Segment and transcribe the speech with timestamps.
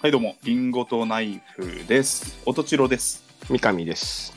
[0.00, 2.40] はいどうも、リンゴとナイフです。
[2.46, 4.32] おとちろです、三上です。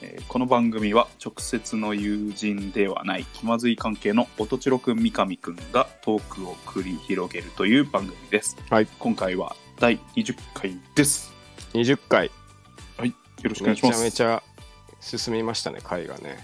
[0.00, 8.56] えーこの番組は直接の友人ではない気まずい関係のおとちろくん三上くんがトークを繰り広げるという番組です。
[8.70, 8.86] はい。
[9.00, 11.32] 今回は第20回です。
[11.72, 12.30] 20回、
[12.96, 13.08] はい。
[13.08, 14.00] よろしくお願いします。
[14.00, 14.44] ゃめちゃ
[15.00, 16.38] 進みましたね、回がね。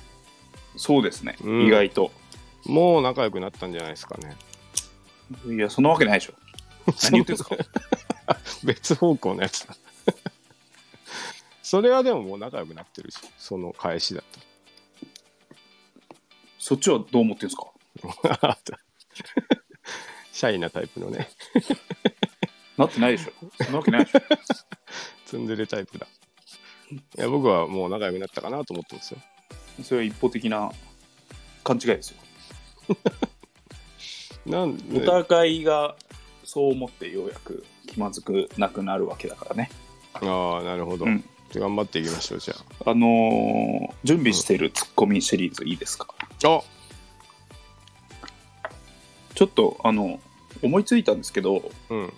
[0.75, 2.11] そうですね、うん意外と。
[2.67, 4.36] もう仲良くなったんじゃないですかね。
[5.54, 6.32] いや、そんなわけないでしょ。
[7.04, 7.54] 何言ってんすか
[8.64, 9.76] 別方向のやつだ。
[11.62, 14.25] それはでももう仲良くなってるし、その返しだっ
[16.58, 17.66] そっちはどう思ってんすか？
[18.64, 18.79] た。
[20.32, 21.29] シャイなタイプのね、
[22.76, 23.32] なってないでしょ。
[23.64, 24.21] そんなわけないでしょ。
[25.26, 26.07] ツンデレタイプだ。
[26.90, 29.21] いや、僕はもう仲良くなったかなと思ってますよ。
[29.82, 30.72] それは一方的な
[31.62, 32.16] 勘違いですよ。
[34.46, 35.96] なんお互いが
[36.44, 39.70] そう思ってようやく気まずくなくなるわけだからね。
[40.14, 41.05] ああ、なるほど。
[41.05, 42.55] うん頑張っていきましょう、じゃ
[42.86, 46.06] あのー準備してるツッコミシリーズいいですか？
[46.44, 46.46] あ。
[46.48, 46.62] あ
[49.34, 50.20] ちょっとあの
[50.62, 52.12] 思いついたんですけどうん。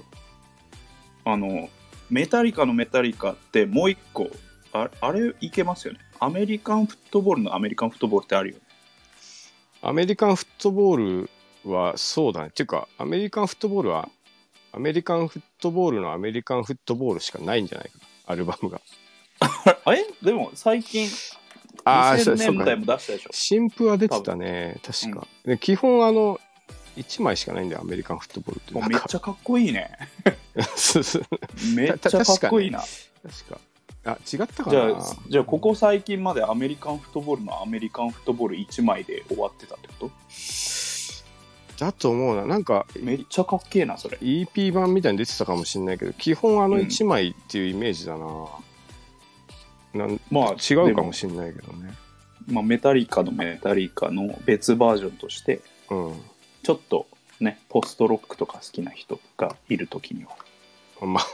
[1.25, 1.70] あの
[2.11, 4.28] メタリカのメタリカってもう一個
[4.75, 6.00] ああれいけますよね？
[6.20, 8.62] アメリカンフットボールのアメリカンフットボールってあるよね
[9.81, 11.31] アメリカンフットボール
[11.65, 12.48] はそうだね。
[12.48, 14.11] っていうか、アメリカンフットボールは、
[14.73, 18.81] アメリカンフットボールのアメリカンフットボールしかないんじゃないかな、アルバムが。
[19.84, 20.05] あれ？
[20.23, 21.09] でも最近
[21.84, 22.77] ああ、2000そうそうか年代。
[22.77, 25.27] も出したでしょ新譜は出てたね、確か。
[25.45, 26.41] で基本、あの、
[26.97, 28.89] 1枚しかないんだよ、アメリカンフットボールって。
[28.89, 29.91] めっちゃかっこいいね
[31.75, 33.59] めっちゃかっこいいな確か。
[34.05, 40.11] あ、違ったかじゃなあじゃあここ最近までアメリカンフットボールのアメリカンフットボール1枚で終わってたってこと？
[41.83, 42.47] だと思うな。
[42.47, 48.47] なんか、めっちゃかっけえなそれ EP 版みたいに出てたかもしれないけど、基本あの1枚っていうイメージだな。
[49.94, 51.92] なんまあ違うかもしれないけどね。
[52.47, 55.60] まあ、メタリカのメタリカの別バージョンとして
[55.91, 56.21] うん。
[56.62, 57.06] ちょっと
[57.41, 60.31] ねポストロックとか好きな人がいる時には
[61.06, 61.25] まあ、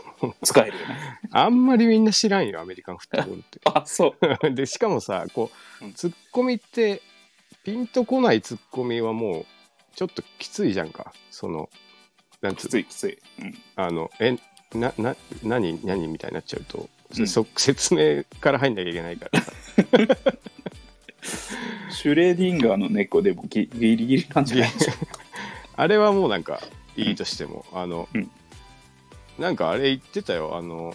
[0.43, 3.61] 使えるよね あんまりみんな知らんよ、アメリカンフットボールって。
[3.69, 5.51] あそう で、しかもさ、こ
[5.83, 7.03] うんう、ツッコミって、
[7.65, 9.47] ピンとこないツッコミはもう、
[9.99, 11.13] ちょっときついじゃんか。
[11.29, 11.69] その、
[12.41, 14.39] なんつきついきつい、うん、あの、え、
[14.73, 16.89] な、な、何、何みたいになっちゃうと、
[17.19, 17.27] うん。
[17.27, 19.41] そ 説明から入んなきゃいけないから。
[19.41, 19.53] さ。
[21.91, 24.97] シュレーディンガーの猫でもギギリギリなんじゃないですか
[25.75, 26.63] あれはもうなんか、
[26.97, 28.31] いいとしても、あの、うん。
[29.37, 30.95] なんかあれ言ってたよ、あの、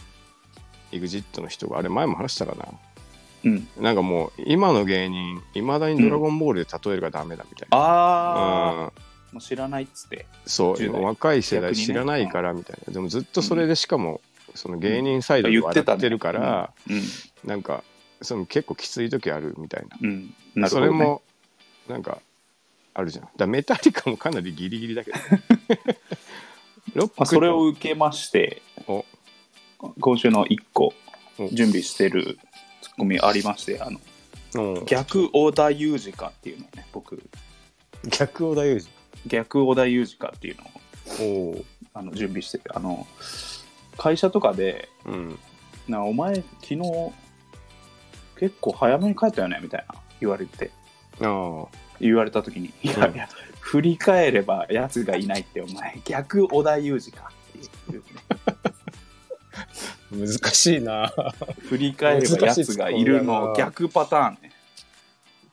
[0.93, 2.69] EXIT の人が、あれ前も話したかな？
[3.43, 3.67] うん。
[3.79, 7.77] なんかもう、今の芸人、いまだにドラゴンボールで例えるがダメだみたいな。
[7.77, 8.79] ああ、うん。
[8.79, 8.91] も
[9.35, 10.25] う知らないっつって。
[10.45, 12.93] そう、10代若い世代知らないからみたいな。
[12.93, 14.21] でもずっとそれでしかも、
[14.55, 17.01] その芸人サイドで笑ってるから、うん。
[17.43, 17.83] なんか、
[18.21, 19.97] その結構きつい時あるみたいな。
[20.01, 20.33] うん。
[20.55, 21.21] なね、それも、
[21.87, 22.19] なんか、
[22.93, 23.29] あるじゃん。
[23.35, 25.17] だメタリカもかなりギリギリだけど。
[26.93, 29.03] ロックまあ、それを受けましてお。
[29.99, 30.93] 今週の1個
[31.39, 31.47] お。
[31.49, 32.37] 準備してる
[32.93, 33.99] ツッコミありましてあの
[34.55, 37.21] うん逆織田裕二かっていうのをね僕
[38.09, 38.85] 逆小田裕
[39.25, 40.67] 逆織田裕二かっていうのを
[41.19, 41.25] 二。
[41.25, 41.65] おお。
[41.95, 43.05] あの準備しててあの
[43.97, 45.39] 会社とかでうん。
[45.87, 46.79] 「なお前昨日
[48.39, 50.71] 結構早めに帰ったよね」みたいな言われて
[51.21, 51.65] あ
[51.99, 53.27] 言われた時に「いやいや
[53.59, 58.53] 振り返ればやつがいないってお前逆織田裕二か」っていうねあ。
[60.13, 61.11] 難しいな。
[61.69, 64.51] 振り返ればやつがいるの逆パターンね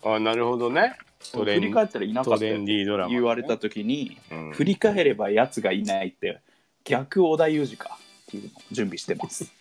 [0.04, 0.97] あなるほどね。
[1.32, 6.41] 振り返ったらいなかった言われた時にうん振り返ればやつがいないって
[6.84, 7.98] 逆織田裕二か
[8.28, 9.53] っていうのを準備してます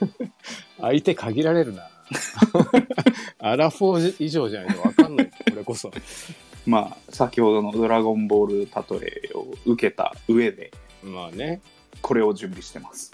[0.80, 1.88] 相手限られるな。
[3.38, 5.90] アラフォー以上じゃないと分かんない、これこそ。
[6.64, 8.68] まあ先ほどの「ドラゴンボール」
[9.00, 11.60] 例えを受けた上でまあね。
[12.02, 13.12] これを準備してます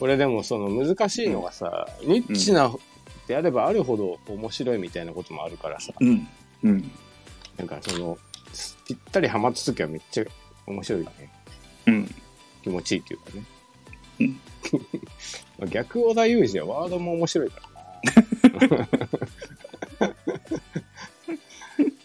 [0.00, 2.72] これでもその難しいのがさ、ニッチな
[3.28, 6.26] であればあるほど面白いみたいなこともあるからさ、うん
[6.64, 6.90] うん
[7.58, 8.16] なんかその、
[8.86, 10.24] ぴったりハマった時はめっちゃ
[10.66, 11.08] 面白いね。
[11.86, 12.14] うん
[12.62, 13.44] 気持ちいいっていうかね。
[14.20, 14.40] うん
[15.58, 17.60] まあ 逆小田裕二はワードも面白いか
[18.58, 18.88] らな。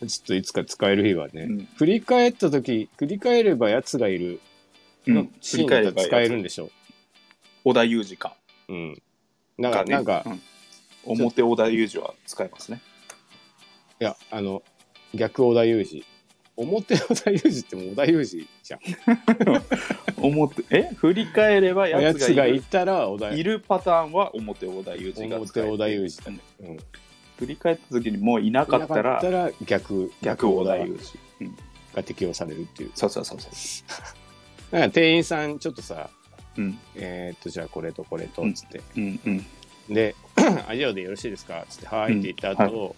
[0.05, 1.43] ちょっといつか使える日はね。
[1.43, 4.41] うん振り返った時、振り返れば奴がいる
[5.07, 6.69] のうんシーンだったら使えるんでしょ
[7.65, 8.37] 織田裕二か。
[8.69, 8.73] う。
[8.73, 9.01] うん。
[9.57, 9.91] なんか、がね。
[9.91, 10.41] なんか、うん。
[11.05, 12.81] 表織田裕二は使えますね。
[13.99, 14.63] いや、あの、
[15.13, 16.05] 逆小田裕二。
[16.57, 18.79] 表小田裕二ってもう小田裕二じゃん。
[20.23, 20.89] 表え？
[20.95, 22.33] 振り返ればややつがいる。
[22.33, 25.69] つがいたら織田いるパターンは表織田裕二が使える。
[25.69, 26.21] 表織田裕
[26.61, 26.77] 二うん、
[27.39, 30.97] 振り返った時にもういなかったらいなら逆逆織田裕
[31.39, 31.57] 二、うん、
[31.93, 32.91] が適用されるっていう。
[32.95, 33.51] そうそうそうそう。
[34.71, 36.09] だから店員さんちょっとさ、
[36.57, 36.79] うん。
[36.95, 38.81] えーっと、じゃあこれとこれと、つって。
[38.97, 39.45] うんうん。
[39.93, 40.15] で、
[40.67, 41.65] あ、以上でよろしいですか？
[41.69, 42.95] つって、はーいって言った後、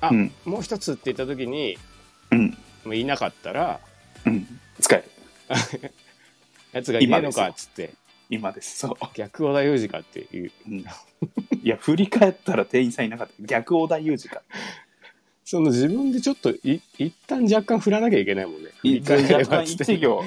[0.00, 0.32] あうん。
[0.44, 1.78] もう一つって言った時に、
[2.30, 2.50] うん。
[2.84, 3.80] もういなかったら、
[4.26, 4.46] うん。
[4.80, 5.92] 使える。
[6.72, 7.92] やつがいねえのかっつって、
[8.30, 8.78] 今です。
[8.78, 10.52] そう、逆織田裕二かっていう。
[10.66, 10.84] うん、い
[11.64, 13.32] や振り返ったら店員さんいなかった。
[13.40, 14.42] 逆織田裕二か
[15.44, 18.70] その自分でちょっとい一旦若干振らなきゃいけないもんね。
[18.80, 20.22] 振り返若干一行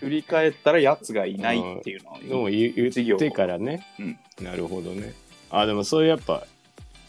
[0.00, 2.42] 振り返ったらやつがいないっていうの。
[2.42, 4.18] を言言一行ってからね、うん。
[4.42, 5.12] なるほどね。
[5.50, 6.46] あでもそういうやっぱ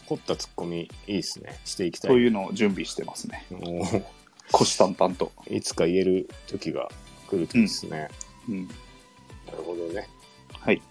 [0.06, 1.58] 凝ったツッコミいいですね。
[1.64, 2.10] していきたい。
[2.10, 3.46] そういうのを準備してますね。
[3.50, 4.04] もう
[4.52, 6.90] 虎視眈々と、いつか言える時が
[7.28, 8.08] 来るといいですね、
[8.48, 8.72] うん、な
[9.56, 10.08] るほどね。
[10.58, 10.82] はい。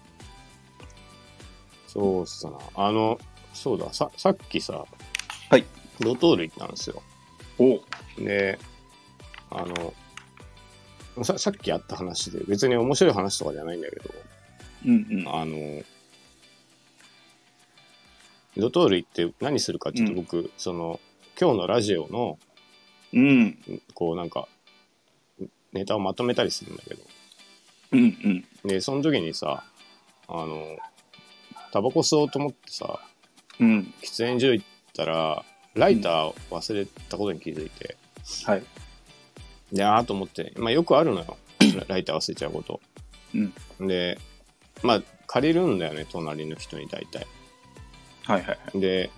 [1.86, 2.52] そうっすな。
[2.74, 3.18] あの
[3.52, 3.92] そうだ。
[3.92, 4.84] ささっきさ
[5.50, 5.64] はい
[6.00, 7.02] ドトール行ったんですよ。
[7.58, 7.76] お。
[7.76, 7.80] う
[8.18, 8.58] で
[9.50, 9.94] あの
[11.24, 14.10] ささっきあった話で別に面白い話とかじゃないんだけど
[14.86, 15.28] うんうん。
[15.28, 15.82] あの、
[18.56, 20.16] ドトール行って何するかっていうと、うん。
[20.16, 21.00] 僕、その、
[21.40, 22.38] 今日のラジオの、
[23.12, 23.58] うん。
[23.94, 24.48] こうなんか、
[25.72, 27.02] ネタをまとめたりするんだけど、
[27.92, 28.68] うんうん。
[28.68, 29.64] で、その時にさ、
[30.28, 30.78] あの、
[31.72, 33.00] タバコ吸おうと思ってさ、
[33.58, 33.94] うん。
[34.02, 35.44] 喫煙所行ったら、
[35.74, 37.96] ライター忘れたことに気づいて、
[38.44, 38.62] はい
[39.72, 41.36] で、あーと思って、まあよくあるのよ。
[41.88, 42.80] ライター忘れちゃうこと。
[43.34, 44.18] うんで、
[44.82, 47.26] まあ借りるんだよね、隣の人に大体。
[48.24, 49.10] はいはいはいで、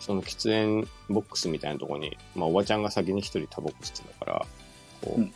[0.00, 4.46] その喫煙ボックスみたいなとこに、まあ、おばちゃんが先に一人タバコ吸ってたから、
[5.02, 5.34] こう、うん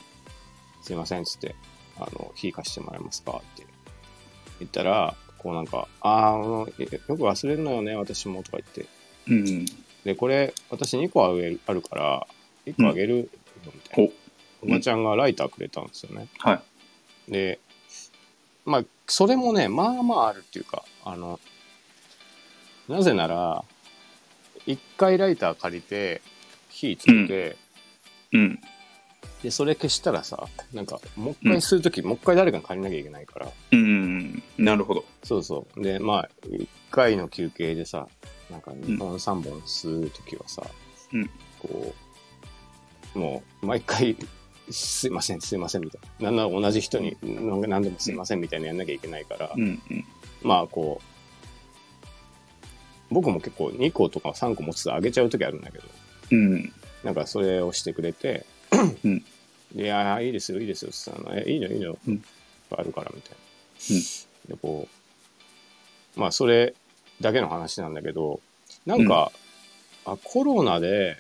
[0.83, 1.55] すいませんっつって、
[1.99, 3.67] あの、火貸してもらえますかって
[4.61, 6.79] 言ったら、こうなんか、ああ、よく
[7.15, 8.87] 忘れるのよね、私もとか言って。
[9.31, 9.67] うん。
[10.05, 12.27] で、これ、私2個あげるあるから、
[12.67, 13.25] 1個あげるよ
[13.67, 14.13] みたいな。
[14.63, 14.69] お。
[14.69, 16.29] ばちゃんがライターくれたんですよね。
[16.39, 16.63] は
[17.29, 17.33] い。
[17.33, 17.59] で、
[18.65, 21.41] まあ、それもね、まあまああるっていうか、あの、
[22.89, 23.65] なぜなら、
[24.67, 26.21] 一回ライター借りて、
[26.69, 27.57] 火つけて、
[28.33, 28.61] うん
[29.43, 35.05] で、それ消したらさ、なんか、もう一回吸うとき、もう一回誰かに借りなきゃいけないから、うんなるほど。
[35.23, 35.83] そうそう。
[35.83, 38.07] で、まあ、一回の休憩でさ、
[38.51, 38.75] なんかん。
[38.75, 40.63] 2本3本吸うときはさ、
[41.13, 41.31] うん。
[41.59, 41.95] こ
[43.15, 44.17] う、もう、毎回、
[44.71, 46.27] すいません、すいません、みたいな。
[46.27, 50.05] なんなら同じ人に、何でもすいません、みたいなやんなきゃいけないから、うんうん。
[50.43, 55.85] まあ、こう、僕も結構2個とか3個持つとあげちゃうときあるんだけど、
[56.33, 56.73] うん。
[57.03, 58.47] なんかそれをしてくれて、
[59.05, 59.25] うん。
[59.75, 61.37] でいやー、いいですよ、いいですよ、あの。
[61.39, 62.25] えいいの、いいの、うん。
[62.71, 63.97] あるから、みたいな。
[63.97, 64.03] うん。
[64.49, 64.89] で、こ
[66.17, 66.75] う、まあ、それ
[67.21, 68.41] だけの話なんだけど、
[68.87, 69.33] なんか、
[70.05, 71.17] あコロナで、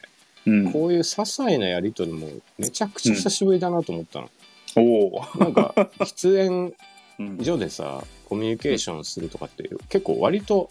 [0.46, 0.72] うん。
[0.72, 4.30] こういう些細なやりとりもめちゃくちゃ久しぶりだなと思ったの。
[4.76, 6.74] おおなんか、喫煙
[7.18, 7.44] うん。
[7.44, 10.70] 所でさ、コミュニケーションするとかって結構割と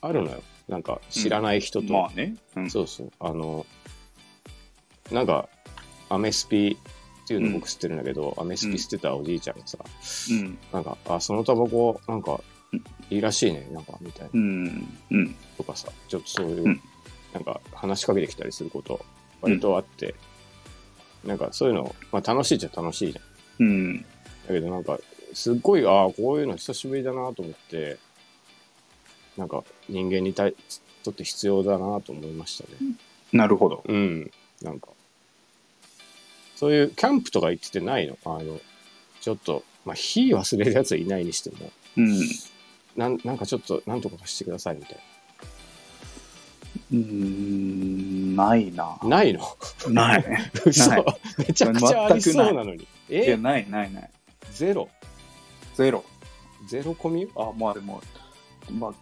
[0.00, 0.42] あるのよ。
[0.68, 1.92] なんか知らない人と。
[1.92, 2.34] まあね。
[2.56, 2.70] うん。
[2.70, 3.12] そうそう。
[3.20, 3.64] あの、
[5.12, 5.48] なんか、
[6.08, 6.76] アメスピ
[7.24, 9.78] っていうの僕知ってるんだけど、アメスピ吸ってたおじいちゃんがさ、
[10.30, 12.40] うんなんか、あ、そのタバコ、なんか
[12.72, 12.78] うん、
[13.10, 14.30] いいらしいね、なんか、みたいな。
[14.34, 16.80] うんうんとかさ、ちょっとそういう、うん
[17.34, 19.04] なんか話しかけてきたりすること、
[19.42, 20.14] 割とあって、
[21.24, 23.66] なんかそういうの、まあ楽しいっちゃ楽しいじゃん。
[23.66, 24.06] うんだ
[24.48, 24.98] けどなんか、
[25.34, 27.98] すっごい、ああ、こういうの久しぶりだなと思って、
[29.36, 30.54] なんか人間に対
[31.04, 32.96] とって必要だなと思いましたね。
[33.32, 34.30] なるほどうん。
[34.62, 34.88] なんか、
[36.56, 38.18] そういうキャンプとか行っててないの？
[38.24, 38.60] あの、
[39.20, 42.18] ちょっと、まあ火忘れるやつはいないにしても、うん。
[42.96, 44.98] なんなんかちょっと、なんとかしてくださいみたい
[46.92, 48.98] うんないな。
[49.02, 49.08] な。
[49.08, 49.40] ないの？
[49.88, 50.24] ない。
[50.64, 50.90] 嘘。
[50.90, 51.04] ない。
[51.38, 52.82] めちゃくちゃありそうなのに。
[53.08, 54.10] いやえないないない。
[54.52, 54.88] ゼロ？
[55.74, 56.04] ゼロ。
[56.68, 57.28] ゼロコミ？
[57.36, 58.02] あまあでも
[58.70, 58.94] まあ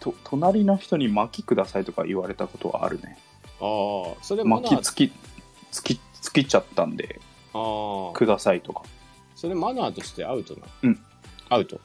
[0.00, 3.18] と隣の人に薪くださいとか言われたことはあるね。
[3.60, 5.12] ああ、それマナー、薪つき
[5.70, 7.20] つきつきちゃったんで
[7.54, 8.82] ああ、くださいとか。
[9.34, 10.66] それマナーとしてアウトな。
[10.82, 11.00] うん。
[11.48, 11.80] アウト。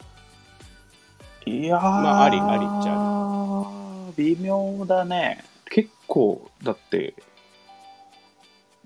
[1.46, 5.44] いやーまあありありっちゃ微妙だね。
[5.70, 7.14] 結構だって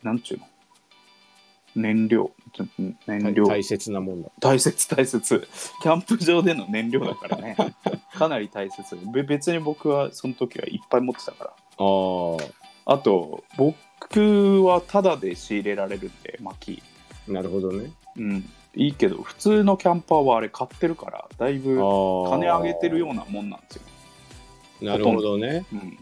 [0.05, 0.47] なんちゅうの？
[1.75, 2.31] 燃料。
[3.09, 3.47] 燃料。
[3.47, 4.31] 大切なもんだ。
[4.39, 5.49] 大切大切。
[5.83, 7.57] キャンプ場での燃料だからね。
[8.15, 8.97] かなり大切。
[9.13, 11.51] べ別に僕はその時はいっぱい持ってたから。
[11.51, 11.55] あ
[12.87, 16.83] あ、あと僕はタダで仕入れられるんで薪
[17.27, 17.91] なるほどね。
[18.17, 18.51] うん。
[18.75, 23.83] いいけど、普通のキャンパーはあれ買ってるから、だいぶ金金上げてるようなもんなんですよ。
[24.81, 25.65] なるほどね。
[25.73, 25.99] うん。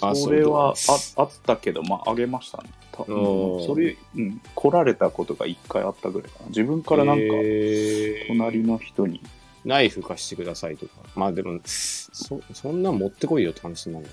[0.00, 0.74] あそれは
[1.16, 2.70] ああったけど、まあ、上げましたね。
[2.90, 6.48] たうんそれ、うん、来られたことが一回あったぐらいかな。
[6.48, 9.22] 自分からなんか、えー隣の人に、
[9.64, 10.92] ナイフ貸してくださいとか。
[11.14, 14.06] まあでも、そそんなん持ってこいよって話になる。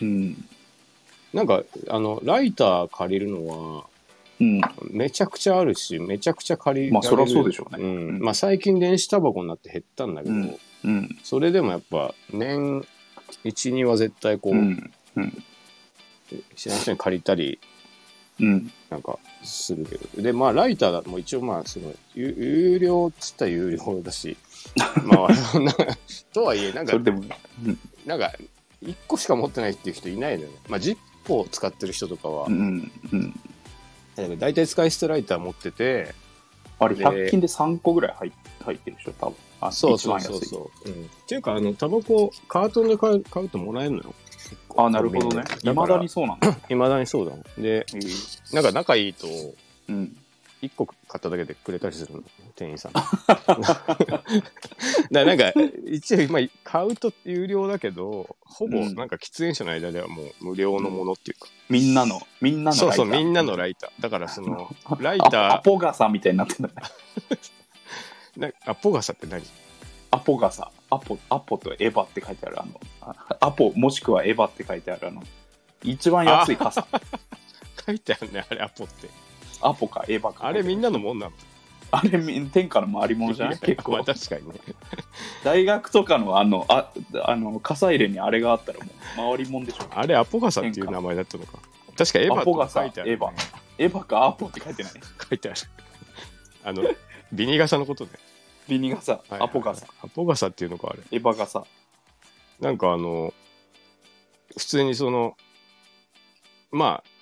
[0.00, 0.44] うん、
[1.32, 3.84] なんか、あの、ライター借りるのは、
[4.40, 4.60] うん、
[4.90, 7.82] めちゃくちゃあるし、めちゃくちゃ借りまあ、そりゃそうでししょうね。
[7.82, 8.18] うん。
[8.20, 10.58] まあ最近電子タバコになって減ったんだけど、うん。
[10.84, 12.84] うん、それでもやっぱ年
[13.44, 15.42] 1、2は絶対こう、うん、うん、
[16.54, 17.58] 知らない人に借りたり、
[18.38, 20.22] うん、なんかするけど。
[20.22, 24.36] で、まあライターも一応まあ、その、有有料っつったら有料だし、
[25.04, 25.28] まあ、
[26.34, 27.24] とはいえ、なんかそれ、でも、
[28.04, 28.32] なんか、
[28.86, 30.56] 1個しか持ってないっていう人いないのよね。
[30.68, 34.38] まあ、ジッポを使ってる人とかはう、ん、うん。
[34.38, 36.14] 大体使い捨てライター持ってて、
[36.78, 38.32] あれ、で100均で3個ぐらい入っ
[38.64, 39.36] 入ってるでしょ、多分。
[39.60, 40.88] あそうそうそう一番安いそう。
[40.88, 41.04] うん。
[41.04, 44.14] っていうか、あの、タバコ、カートンで買う買うともらえるのよ。
[44.76, 45.44] あ、なるほどね。
[45.62, 46.56] いまだにそうなんだ。
[46.68, 47.62] いまだにそうだもん。
[47.62, 47.86] で、
[48.52, 49.26] なんか仲いいと、
[49.88, 50.16] うん。
[50.62, 52.22] 1個買っただけでくれたりするの、
[52.54, 52.92] 店員さん。
[52.92, 53.06] だか
[55.10, 55.52] らなんか、
[55.86, 64.02] 一応、まあ、買うと有料だけど、ほぼうんなんか喫煙者の間ではもう無料のものっていうか、みんなの、みんなのそうそう、ライターみんなのライター。
[64.02, 66.70] だからその、 ライアタアポガサみたいになってんだ
[68.66, 69.42] アポガサって何？
[70.10, 70.70] アポガサ。
[70.88, 75.22] アポ、アポとエヴァって書いてある、あの、あアポもしくはエヴァって書いてある、あの、
[75.82, 76.86] 一番安い傘。
[77.86, 79.08] 書いてあるね、あれ、アポって。
[79.62, 80.46] アポかエヴァか。
[80.46, 81.32] あれみんなのもんなの？
[81.92, 83.58] あれ、み天下の回り物じゃない？
[83.58, 84.04] 結まあ構。
[84.04, 84.54] 確かにね。
[85.44, 86.90] 大学とかの、あの、あ、
[87.24, 89.86] あの、傘入れにあれがあったらもう、回り物でしょ。
[89.90, 91.58] あれ、アポガサっていう名前だったのか。
[91.96, 93.32] 確かエヴァとアポガサ、エ書いてある、ヴァ。
[93.78, 94.92] エヴァかアポって書いてない。
[94.92, 95.60] 書いてある。
[96.64, 96.82] あの、
[97.32, 98.10] ビニガサのことね。
[98.68, 100.98] ビニ傘、はいアポガサ、アポガサっていうのか、あれ。
[101.12, 101.64] エヴァ傘。
[102.60, 103.32] なんかあの、
[104.56, 105.36] 普通にその、
[106.72, 107.15] まあ、し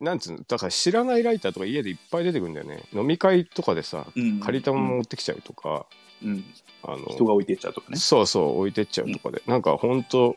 [0.00, 2.84] なんつうの、だから知らないライターとか家でいっぱい出てくるんだよね。
[2.92, 5.86] 飲み会とかでさ、うん借りたまま持ってきちゃうとか、
[6.22, 6.44] うん。
[6.84, 7.96] あの、人が置いてっちゃうとかね。
[7.96, 10.36] そうそう、置いてっちゃうとかで、なんかほんと、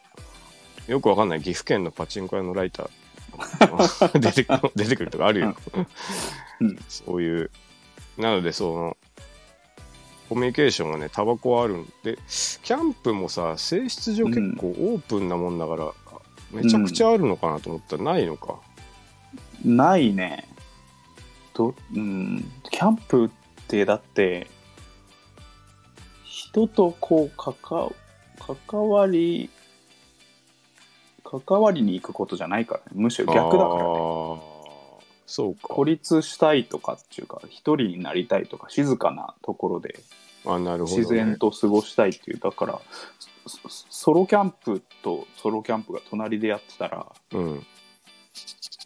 [0.88, 2.90] よくわかんない岐阜県のパチンコ屋のライター
[4.20, 5.56] 出て出てくるとかあるよ。
[6.60, 7.52] うんそういう。
[8.18, 8.98] なので、その、
[10.30, 15.92] コミュニケーションがね、タバコはあるんで、キャンプもさ、性質上結構オープンなもんだから、
[16.52, 18.60] めちゃくちゃあるのかなと思ったらないのか。
[19.66, 20.48] ないね。
[21.54, 23.30] どうん、キャンプっ
[23.68, 24.48] てだって、
[26.24, 27.56] 人とこう関
[28.68, 29.50] 関わり、
[31.24, 32.86] 関わりに行くことじゃないからね。
[32.94, 34.56] むしろ逆だからね。
[35.28, 35.68] そうか。
[35.70, 40.00] 孤立したいとかっていうか、一人になりたいとか、静かなところで
[40.46, 40.98] あ、なるほど、ね。
[40.98, 42.80] 自然と過ごしたいっていう、だから、
[43.48, 47.66] ソソロキャンプとソロキャンプが隣でやってたら、うん。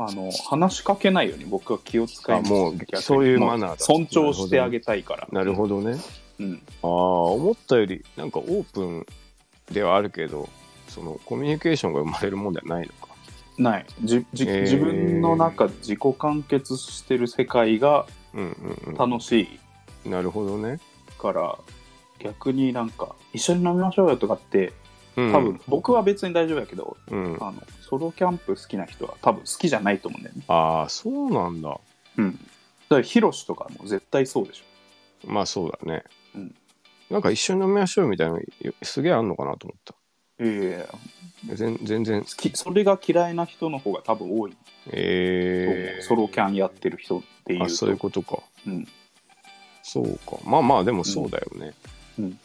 [0.01, 2.49] あの話しかけないように僕は気を使います。
[2.49, 3.67] あもうそういうマナーだ。
[3.67, 5.27] も尊重してあげたいから。
[5.31, 5.97] なるほどね。
[6.39, 6.61] うん。
[6.81, 9.05] ああ、思ったより、なんかオープン
[9.73, 10.47] ではあるけど、
[10.87, 13.13] そのコミュニケーションが生まれるもんではないのか。
[13.57, 13.85] ない。
[14.01, 14.61] じじ、えー。
[14.61, 19.59] 自分の中で自己完結してる世界がうんうん楽し
[20.05, 20.11] うん。
[20.13, 20.79] なるほどね。
[21.09, 21.57] いから、
[22.19, 24.73] 逆になんか一緒に飲みましょうよとかってうん、
[25.31, 27.37] 多分、僕は別に大丈夫だけど、うん。
[27.41, 31.79] あのソロキャンプ好きな人は多分好きじゃないと思うんだよねああ、そうなんだ。
[32.17, 32.39] うん
[32.89, 36.03] だからヒロシとかも絶対そうでしょまあそうだね。
[36.35, 36.55] うん
[37.09, 38.39] なんか一緒に飲みましょうみたいな
[38.83, 39.95] すげえあんのかなと思った。
[40.39, 40.87] え
[41.47, 42.21] え全全然。
[42.21, 48.39] 好きそれが嫌いな人の方が多分多いと思う、えー、ソロキャンやってる人っていうとあ、そういうことか。
[48.67, 48.87] うん
[49.81, 50.37] そうか。
[50.45, 51.73] まあまあ、でもそうだよね。
[52.19, 52.39] うん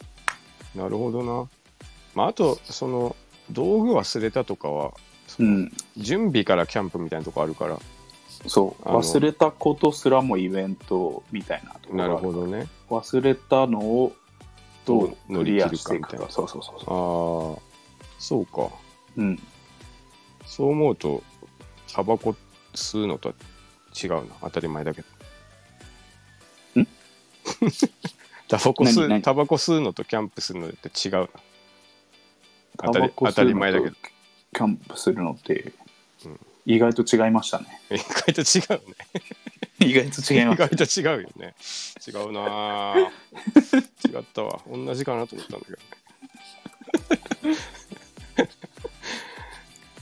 [0.75, 1.47] なるほどな。
[2.15, 3.15] まあ、あと、その、
[3.51, 4.93] 道具忘れたとかは、
[5.37, 7.79] うん、準備からキャンプみたいなとこあるから。
[8.47, 12.67] そうあの忘れたことすらもイベントみたいなところなるほどね。
[12.89, 14.15] 忘れたのを
[14.85, 16.31] どう乗クリアり切るかしていくかみたいな。
[16.31, 18.69] そうそうそうそああ、そうか。
[19.17, 19.39] う、うん、
[20.45, 21.23] そう思うと、
[21.91, 22.35] タバコ
[22.75, 23.35] 吸うのとは
[24.03, 24.35] 違うな。
[24.41, 25.01] 当たり前だけ
[26.75, 26.81] ど。
[26.81, 26.87] ん？
[28.47, 31.29] タバコ吸う、タバコ吸うのとキャンプするのって違うな。
[32.77, 33.95] 当たり当たり前だけど
[34.53, 35.73] キャンプするのって
[36.25, 38.95] うん意外と違いましたね 意外と違うね。
[39.79, 41.53] 意外と違いま意外と違うよね。
[42.07, 43.09] 違うなぁ
[44.07, 44.61] 違ったわ。
[44.67, 45.77] 同じかなと思ったんだけど
[47.49, 47.57] ね。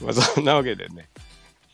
[0.00, 1.08] まあそんなわけでね、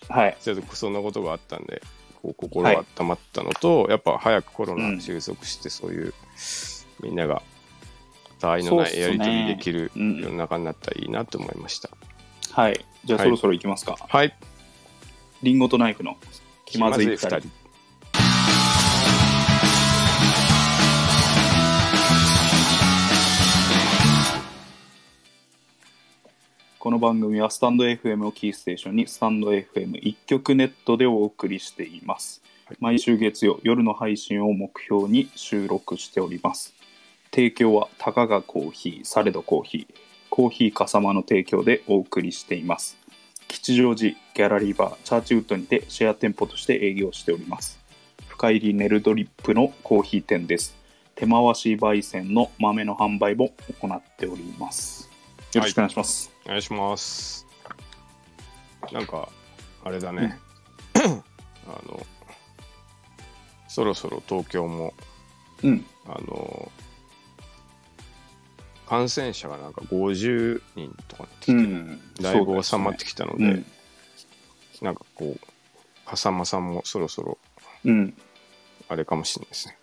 [0.09, 1.83] はいちょっとそんなことがあったんで、
[2.23, 6.15] こう心が温まったのと、やっぱ早くコロナ収束して、そういう、
[7.01, 7.43] みんなが、
[8.41, 11.91] 他愛のないやり取りできるうん世の中になったらいいなと思いました。
[12.53, 12.85] はい。
[13.05, 13.97] じゃあはいそろそろ行きますか。
[14.09, 14.35] はい。
[15.43, 16.17] リンゴとナイフの
[16.65, 17.43] 気まずい二人。
[26.79, 32.43] この番組はスタンド FM をキーステーションにスタンド FM 一曲ネットでお送りしています。
[32.79, 36.80] 毎週月曜夜の配信を目標に収録しております。
[37.33, 39.95] 提供はたかがコーヒー、されどコーヒー、
[40.31, 42.99] コーヒーかさまの提供でお送りしています。
[43.47, 47.81] 吉祥寺ギャラリーバーチャーチウッドにてシェア店舗として営業しております。
[48.29, 50.77] 深入りネルドリップのコーヒー店です。
[51.15, 55.11] 手回し焙煎の豆の販売も行っております。
[55.53, 56.33] よろしくお願いします。
[56.47, 57.47] お願いします。
[58.93, 59.29] なんか、
[59.85, 60.39] あれだね。
[60.95, 61.09] あ
[61.87, 62.07] の、
[63.69, 64.95] そろそろ東京も、
[65.63, 65.85] うん。
[66.07, 66.73] あの、
[68.91, 73.67] 感染者がなんか50人とかになってきて、んだいぶ収まってきたので、うん。
[74.83, 75.47] なんかこう、
[76.07, 77.39] 笠間さんもそろそろ
[77.85, 78.13] うん。
[78.89, 79.79] あれかもしれないですね。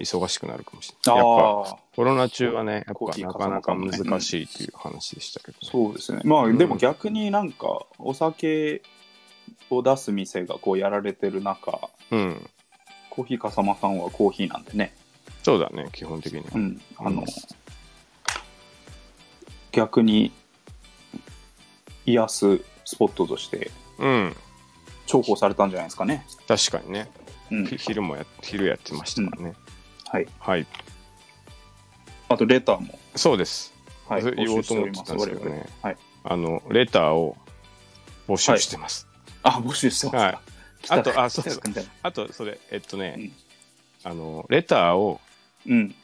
[0.00, 1.16] 忙しくなるかもしれない。
[1.18, 1.26] やっ
[1.66, 6.22] ぱコロナ中はね、やっぱなかなか難しいという話でしたけど、ねそうですね。
[6.24, 8.82] まあ、うんでも逆になんか、お酒
[9.70, 11.78] を出す店がこうやられてる中、
[12.10, 12.50] うん。
[13.08, 14.96] コーヒーかさまさんはコーヒーなんでね。
[15.44, 16.46] そうだね、基本的には。
[16.56, 16.80] うん。
[16.98, 17.26] あの、うん
[19.72, 20.32] 逆に
[22.06, 24.36] 癒すスポットとしてうん。
[25.06, 26.24] 重宝されたんじゃないですかね。
[26.46, 27.10] 確かにね。
[27.50, 27.66] うん。
[27.66, 29.54] ひ昼もや、昼やってましたからね。
[30.08, 30.28] はい。
[30.38, 30.66] はい。
[32.28, 33.72] あと、レターも、そうです。
[34.08, 35.66] はい、言おうと思ってたんですけどね。
[36.24, 37.36] あの、レターを
[38.28, 39.06] 募集してます。
[39.42, 40.18] あ、募集してますか。
[40.18, 40.38] はい
[40.88, 43.32] あとあそうそう来たみたいなあと、それ、えっとね、うん
[44.04, 45.20] あの、レターを
[45.66, 45.94] うん。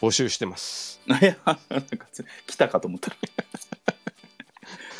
[0.00, 1.00] 募集してます。
[1.06, 3.16] いや、なんかつ来たかと思ったら。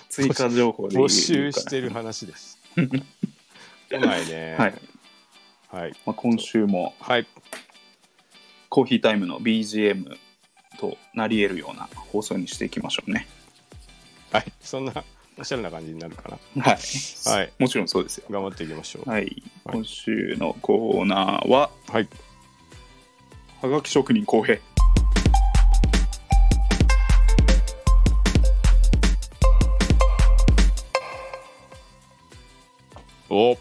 [0.08, 2.58] 追加情報で募集してる話です。
[3.88, 4.56] 来ないね。
[4.58, 4.74] はい。
[5.68, 5.92] はい。
[6.04, 7.26] まあ、今週もはい。
[8.68, 10.16] コーヒータイムの BGM
[10.78, 13.26] となり得るような放送にしていきましょうね。
[14.32, 14.52] はい。
[14.60, 15.04] そんな、
[15.38, 16.62] おしゃれな感じになるかな。
[16.62, 16.78] はい。
[17.26, 17.52] はい。
[17.58, 18.26] もちろんそうですよ。
[18.30, 19.10] 頑張っていきましょう。
[19.10, 19.42] はい。
[19.64, 22.08] 今週のコーナーは、はい。
[23.62, 24.60] はがき職人公平。
[33.30, 33.56] お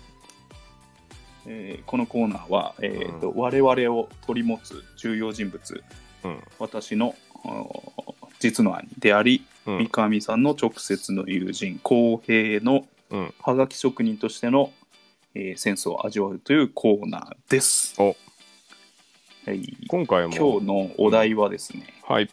[1.46, 5.84] えーこのコーナーは、えーと我々を取り持つ重要人物、
[6.24, 6.44] うん。
[6.60, 7.66] 私のあー
[8.40, 13.34] 実の兄であり、うん三上さんの直接の友人公平のうん。
[13.42, 14.72] はがき職人としての、
[15.34, 17.96] えーセンスを味わうというコーナーです。
[18.00, 18.16] お
[19.46, 20.36] はい、今回も。
[20.36, 22.30] 今日のお題はですね、はい。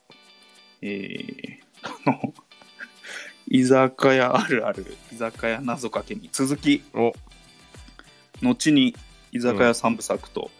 [0.82, 2.34] えーあの
[3.48, 7.12] 居酒屋あるある居酒屋謎かけに続きお
[8.42, 8.94] 後に
[9.32, 10.50] 居酒屋三部作と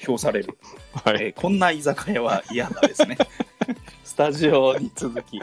[0.00, 0.58] 評される、
[0.92, 1.16] はい。
[1.20, 3.16] えーこんな居酒屋は嫌だですね
[4.04, 5.40] スタジオに続き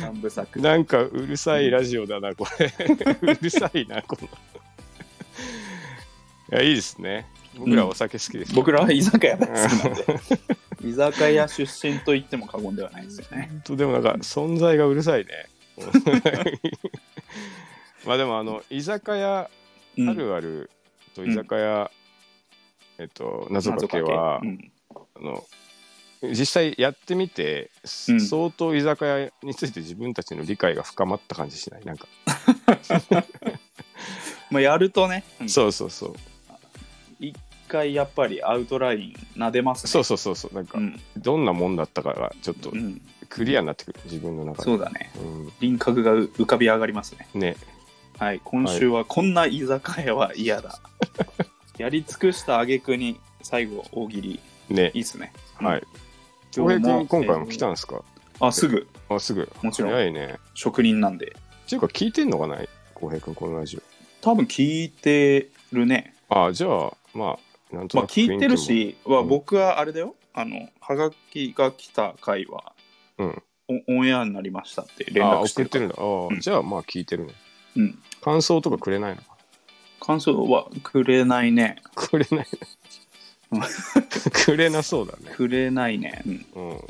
[0.00, 2.72] 三部作なんかうるさいラジオだな、これ。
[3.20, 4.28] うるさいな、この。
[4.28, 4.30] い
[6.50, 7.26] や、いいですね。
[7.56, 10.20] 僕らお酒好きです、僕らは居酒屋大好きなんで
[10.88, 15.48] 居酒屋出身と言っても過言ではないですよね本当でもなんか存在がうるさいね。
[18.06, 19.50] まあでもあの居酒屋
[19.96, 20.08] うん。
[20.08, 20.70] あるある
[21.14, 21.90] と居酒屋、
[22.98, 24.72] えっと謎かけは、うん。
[24.94, 25.44] あの
[26.22, 27.70] 実際やってみて、
[28.08, 28.20] うん。
[28.20, 31.84] 相当居酒屋について自分たちの理解が深まった感じしない？
[31.84, 32.06] なんか、
[34.50, 35.48] まあ、やるとね、うん。
[35.48, 36.14] そうそうそう。
[37.18, 37.34] 一
[37.68, 39.90] 回やっぱりアウトライン撫でますね。
[39.90, 40.54] そうそうそうそう。
[40.54, 41.00] なんか、うん。
[41.16, 44.64] どんなもんだったかがちょっとうん、クリアになってくる自分の中で。
[44.64, 45.10] そうだね。
[45.16, 45.52] うん。
[45.60, 47.28] 輪郭が浮かび上がりますね。
[47.34, 47.56] ね
[48.20, 50.78] はい今週はこんな居酒屋は嫌だ、
[51.78, 54.40] やり尽くした挙句に最後大喜利。
[54.68, 54.90] ね。
[54.92, 55.32] いいっすね。
[55.58, 55.82] はい。
[56.54, 58.46] 今日浩平も君今回も来たんえですか、ー。
[58.46, 58.86] あすぐ。
[59.08, 59.48] あすぐ。
[59.62, 59.92] もちろん。
[59.92, 60.36] 早いね。
[60.52, 61.28] 職人なんで。
[61.28, 61.30] っ
[61.66, 62.58] ていうか聞いてんのかな？
[62.92, 63.80] 浩平君このラジ
[64.20, 66.14] 多分聞いてるね。
[66.28, 67.38] オあじゃあま
[67.72, 69.28] あなんとまあなく聞いてるしはうん。
[69.28, 70.14] 僕はあれだよ。
[70.34, 72.74] あのはがきが来た回は
[73.16, 73.42] うん。
[73.88, 75.86] おオンエアになりましたって連あ絡してるから。
[75.86, 76.28] 送ってるんだ。
[76.28, 76.40] あ、うん。
[76.40, 77.32] じゃあまあ聞いてるね。
[77.76, 79.22] うん感想とかくれないの？
[79.22, 79.28] か
[80.00, 82.46] 感想はくれないねくれない
[83.52, 83.60] うん
[84.32, 86.80] くれなそうだねくれないね、うんうん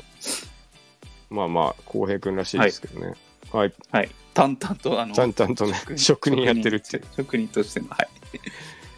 [1.29, 3.13] まあまあ浩平君らしいですけどね、
[3.53, 3.73] はい。
[3.89, 4.09] はい。
[4.33, 7.01] 淡々と、あの、淡々とね、職人やってるって。
[7.15, 8.09] 職人としての、はい。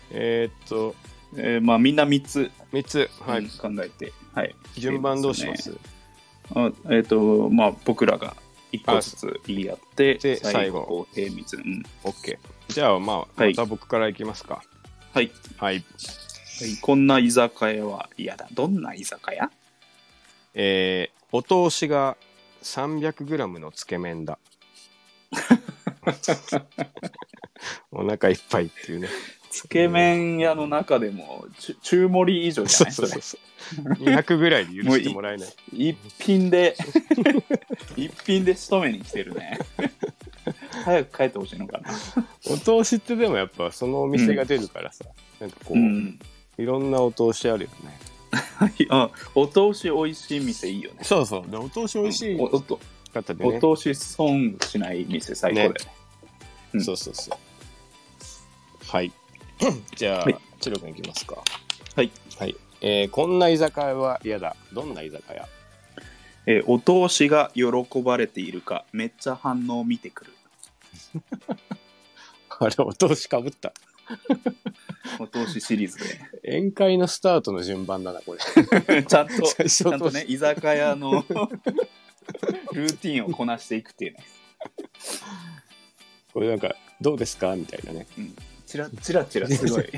[0.09, 0.95] えーっと、
[1.37, 3.09] えーまあ、みんな3つ、3つ。
[3.19, 3.41] はい。
[3.41, 4.55] うん考えて、はい。
[4.75, 5.77] 順番どうします？
[6.55, 8.35] あえっ、と、まあ、僕らが
[8.73, 11.55] 1個ずつ言い合って、で最後、こう、平密。
[11.55, 11.83] うん。
[12.03, 12.37] ?OK。
[12.69, 14.63] じゃあ、まあ、はいまた僕からいきますか。
[15.13, 15.31] はい。
[15.57, 15.75] はい。
[15.75, 15.83] はい
[16.81, 18.47] こんな居酒屋は嫌だ。
[18.53, 19.49] どんな居酒屋？
[20.53, 22.15] えー、お通しが
[22.61, 24.37] 300g のつけ麺だ。
[27.91, 29.09] お腹いっぱいっていうね。
[29.53, 32.91] つけ麺屋の中でも、ち中盛り以上じゃない？
[32.91, 33.93] そうそうそう。
[34.03, 35.49] 200ぐらいで許してもらえない。
[35.91, 36.75] 一品で
[37.95, 39.59] 一品で仕留めに来てるね
[40.83, 41.91] 早く帰ってほしいのかな
[42.51, 45.05] お通しってでもやっぱそのお店が出るからさ、
[45.39, 46.19] なんかこう、うん
[46.57, 47.99] いろんなお通しあるよね。
[48.89, 51.49] あお通し美味しい店いいよねそうそう。
[51.51, 52.79] で、お通し美味しいおおと
[53.13, 53.59] 方でね。
[53.61, 55.77] お通し損しない店最高だよね
[56.73, 57.37] うんそうそうそう。
[58.87, 59.11] はい。
[59.95, 61.35] じゃあ、はいチロ君いきますか。
[61.95, 62.55] はい、はい。
[62.81, 64.55] えーこんな居酒屋は嫌だ。
[64.73, 65.47] どんな居酒屋？
[66.45, 67.65] えーお通しが喜
[68.01, 70.33] ばれているかめっちゃ反応を見てくる
[72.59, 73.73] あれ、お通しかぶった？
[75.19, 75.97] お通しシリーズ
[76.45, 78.39] 宴会のスタートの順番だな、これ。
[79.01, 81.25] でちゃんとちゃんとね居酒屋の
[82.73, 84.23] ルーティンをこなしていくっていうね
[86.33, 87.55] これなんか、どうですか？
[87.55, 88.07] みたいなね。
[88.73, 89.85] チラチラチ ラすごい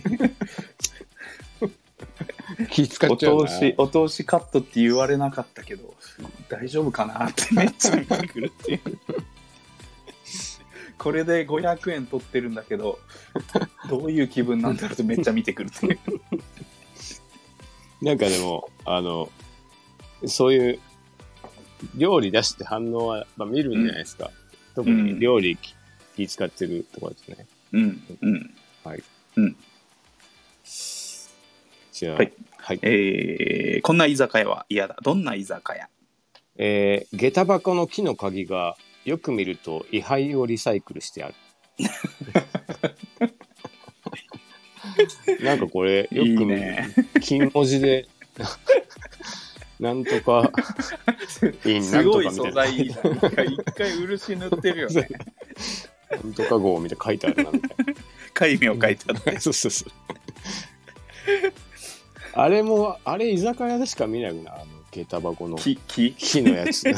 [2.71, 3.49] 気使おっちゃうな。
[3.49, 5.95] 通しお通しカットって言われなかったけど
[6.49, 8.81] 大丈夫かなって めっちゃ見てくるっていう
[10.97, 12.99] これで500円取ってるんだけど
[13.89, 15.99] どういう気分なんだろうってめっちゃ見てくるっていう
[18.01, 19.29] なんかでも、あの、
[20.25, 20.79] そういう、
[21.95, 24.31] 料理出して反応は、まあ、見るんじゃないですか。
[24.75, 25.75] 特に料理気
[26.15, 27.47] 気使ってるところですね。
[27.73, 28.55] うんうん
[28.85, 29.03] はい。
[29.37, 29.55] うん
[31.91, 32.79] じゃあ、はいはい。
[32.81, 35.87] えー、こんな居酒屋は嫌だどんな居酒屋？
[36.57, 41.35] えー、下駄箱の木の鍵がよく見ると位牌をリサイクルしてある。
[45.43, 46.89] なんかこれ、よくいい見るね
[47.21, 48.07] 金文字で、
[49.79, 50.51] なんとか、
[51.65, 52.31] いいなすごい。
[52.31, 52.95] 素材一
[53.75, 55.07] 回漆塗ってるよね
[56.11, 57.71] なんとか号みたいな書いてあるな、みたい
[58.33, 59.39] 貝名書いてあってな。
[59.41, 59.91] そうそうそう。
[62.33, 66.83] あれも、あれ居酒屋でしか見ないな、あの、下駄箱の木木木のやつ。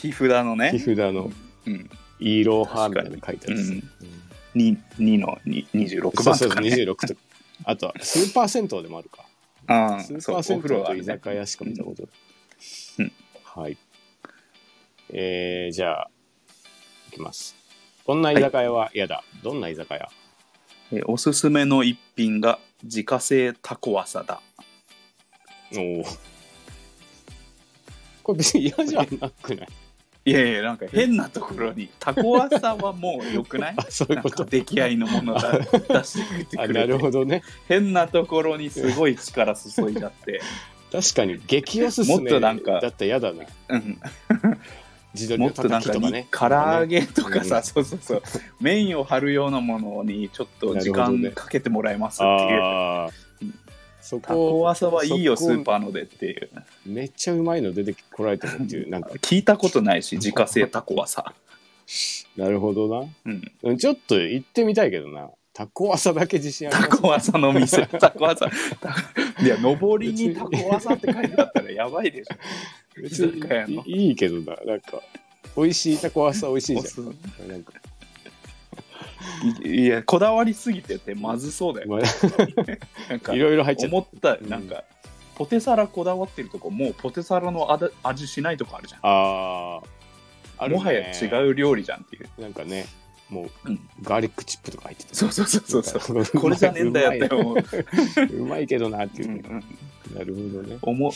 [0.00, 1.30] 木札のね木札の
[1.66, 3.68] うんイーローハーみたいなの書いてあるやつ。
[3.68, 3.90] うんうん
[4.52, 7.20] に2のに26そうそう、番とか、ね、26とか。
[7.62, 9.24] あとは、スーパー銭湯でもあるか。
[9.68, 12.10] ああスーそうおパー銭湯と風呂はね居酒屋しか見たことない。
[12.98, 13.12] うん
[13.44, 13.76] はい。
[15.12, 16.10] えー、じゃあ、
[17.08, 17.56] いきます。
[18.04, 19.22] こんな居酒屋は嫌だ？
[19.42, 20.08] どんな居酒屋？
[20.92, 24.40] えーおすすめの一品が自家製タコワサだ
[25.76, 26.04] おお。
[28.22, 29.68] これ別に嫌じゃなくない？
[30.26, 33.74] いやいやなんか変なところにタコワサはもうよくない？
[33.78, 34.44] あ、そういうこと？
[34.44, 35.68] か出来合いのものだ出
[36.04, 37.42] してくってあ、なるほどね。
[37.68, 40.40] 変なところにすごい力注いじゃって、
[40.92, 43.44] 確かに、激おすすめもっとなんかだったら嫌だな。
[43.68, 44.00] うん、
[45.38, 45.92] もっとなんか。
[45.92, 47.62] 唐揚げとかさ、うん。
[47.62, 48.22] そうそうそう。
[48.60, 53.50] メインを張るようなものにちょっと時間かけてもらえますっていう。
[54.00, 56.50] そタコこ、ワサはいいよスーパーのでっていう。
[56.86, 61.34] めっちゃうまいの出てこられてるっていう、なんか、聞いたことないし自家製タコワサ、
[62.36, 63.06] なるほどな。
[63.26, 65.30] うん、うんちょっと行ってみたいけどな。
[65.52, 66.88] タコワサだけ自信あります。
[66.88, 67.86] タコワサの店。
[67.98, 68.48] タコワサ。
[68.80, 72.36] たいや上りにタコワサって書いてあったらやばいでしょ
[72.96, 74.56] 別にいいいけどな。
[74.64, 75.00] なんか、
[75.56, 77.00] 美味しいタコワサ美味しいじゃ
[77.46, 77.48] ん。
[77.48, 77.72] なんか、
[79.64, 81.98] い いやこだわりすぎててまずそうだよ、ま
[83.08, 83.96] なんかあ、いろいろ入っちゃって。
[83.96, 84.48] 思ったうん。
[84.48, 84.84] なんか、
[85.34, 89.00] ポテサラこだわってるとこもうポテサラのあだ味しないとこあるじゃん。
[89.02, 89.80] あ
[90.58, 90.64] あ。
[90.64, 90.78] あるね。
[90.78, 92.86] もはや違う料理じゃんっていう、なんかね、
[93.30, 93.80] もう、うん。
[94.02, 95.14] ガーリックチップとか入ってて。
[95.14, 96.20] そうそうそうそうそう。
[96.20, 97.56] う これじゃねえんだよって思う、
[98.36, 99.32] うまいけどなっていうう。
[99.32, 99.64] んうん。
[100.14, 100.78] なるほどね。
[100.82, 101.12] 思う。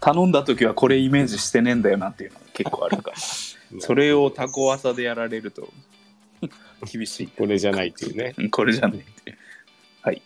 [0.00, 3.16] 頼んだ時はこれイメージしてねえんだよなっていうのが結構あるから。
[3.80, 5.68] それをタコワサでやられると
[6.90, 7.26] 厳しい。
[7.28, 8.34] これじゃないっていうね。
[8.38, 9.38] うんこれじゃねえっていう。
[10.02, 10.22] はい、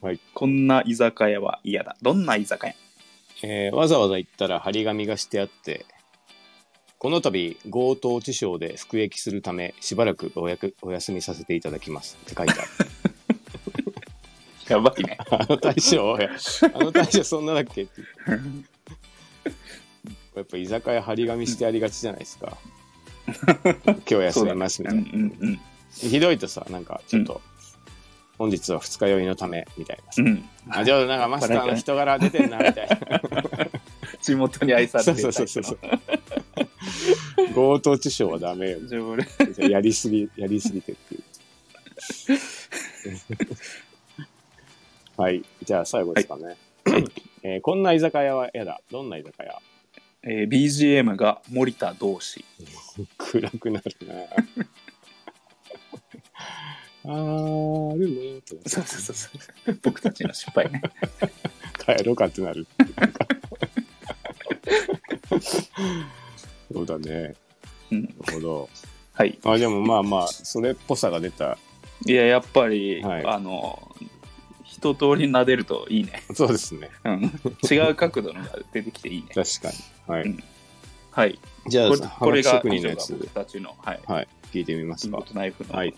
[0.00, 1.96] はい、こんな居酒屋は嫌だ。
[2.02, 2.74] どんな居酒屋？
[3.42, 5.84] えーわざわざ行ったら張り紙がしてあって、
[6.98, 7.30] この度
[7.70, 12.70] 強盗致傷で服役するためしばらくおやくお休みさせていただきますって書いてある。
[14.68, 16.30] やばいねあの大将、おいあ
[16.82, 17.82] の大将そんなだっけ？
[17.82, 18.00] っ て
[20.34, 22.56] やっぱ居酒屋張り紙してありがちじゃないですか。
[23.86, 25.02] 今日休みますみたいな。
[25.02, 25.60] うんうんうん
[25.94, 27.40] ひどいとさ、なんかちょっと、
[28.36, 30.20] 本日は二日酔いのためみたいなさ。
[30.22, 33.20] うんあ、じゃあなんかマスターの人柄出てんなみたいな。
[34.20, 35.78] 地元に愛されてるそうそうそうそう。
[37.54, 38.78] 強盗致傷はダメよ。
[39.68, 41.22] やりすぎ、やりすぎてっていう。
[45.16, 45.42] はい。
[45.64, 46.56] じゃあ最後ですかね。
[47.42, 48.80] えーこんな居酒屋は嫌だ。
[48.90, 49.60] どんな居酒屋？
[50.22, 52.44] えー BGM が森田同士
[53.16, 54.14] 暗くなるな
[57.04, 59.32] あーあるねそうそうそ
[59.70, 60.82] う僕たちの失敗ね
[61.84, 62.66] 帰ろうかってなる。
[66.72, 67.34] そうだね。
[67.90, 68.68] うんなるほど。
[69.12, 71.56] はいあ、でもまあまあ、それっぽさが出た。
[72.04, 73.96] いややっぱり、はいあの
[74.64, 76.90] 一通り撫でるといいね、そうですね。
[77.04, 77.32] うん、
[77.70, 79.74] 違う角度のが出てきていいね確かに。
[80.06, 80.22] はい。
[80.24, 80.44] うん
[81.16, 85.94] はいじゃあ、これこれが職人のやつたちのはいはい、聞いてみますかナイフの、ははいい、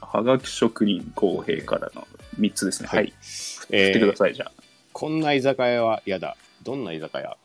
[0.00, 2.08] はがき職人公平からの
[2.40, 2.88] 3つですね。
[2.88, 3.12] ははいい。
[3.20, 4.52] 振ってください、じゃあ。
[4.94, 6.38] こんな居酒屋は嫌だ。
[6.62, 7.36] どんな居酒屋？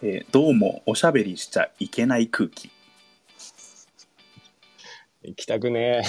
[0.00, 2.70] えーどうもおしゃべりしちゃいけない空気。
[5.24, 6.02] 行きたくね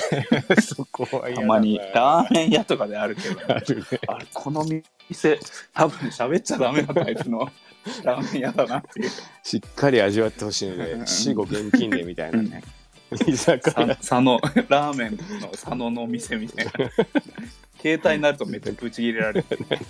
[0.49, 0.62] え。
[0.62, 3.84] そこはたまにラーメン屋とかであるけど、あるね。
[4.08, 4.63] あれ、この
[5.10, 5.39] 店、
[5.73, 7.52] 多分喋っちゃダメなタイプの
[8.04, 9.10] ラーメン屋だなっていう。
[9.43, 12.63] しっかり味わってほしいのうんで、死後現金でみたいなね。
[13.28, 13.95] 居酒さ屋。
[13.95, 16.71] 佐野、ラーメンの佐野のお店みたいな。
[17.81, 19.45] 携帯になるとめっちゃブチ切れられる。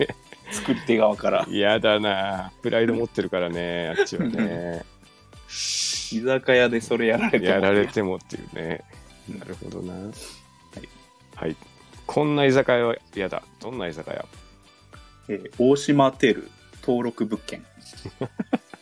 [0.52, 1.46] 作り手側から。
[1.50, 4.84] 嫌だなプライド持ってるからね、あっちはね。
[5.50, 8.82] 居酒屋でそれやられてもやられてもっていうね。
[9.38, 9.94] なるほどな。
[11.36, 11.56] はい。
[12.06, 13.44] こんな居酒屋は嫌だ。
[13.60, 14.26] どんな居酒屋？
[15.30, 16.50] えー大島テル
[16.82, 17.64] 登録物件。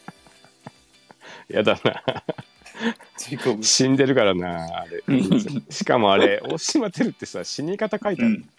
[1.49, 2.03] 嫌だな。
[3.61, 5.03] 死んでるからな、あれ。
[5.69, 8.31] しかもあれ、大島てるってさ、死に方書いてある。
[8.31, 8.49] うん、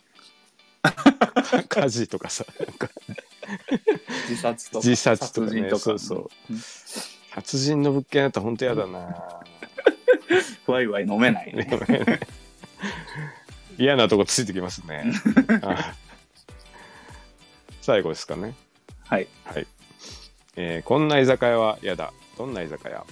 [1.69, 2.45] 火事とかさ、
[4.29, 6.61] 自殺とか自殺とかねそうそううん
[7.35, 9.41] 殺人の物件だったら本当嫌だな。
[10.67, 11.69] ワイワイ飲めないね
[13.79, 15.05] 嫌なとこついてきますね。
[15.62, 15.95] あ
[17.81, 18.55] 最後ですかね。
[19.07, 19.67] はい、はい。
[20.57, 22.12] えーこんな居酒屋は嫌だ。
[22.37, 23.05] どんな居酒屋？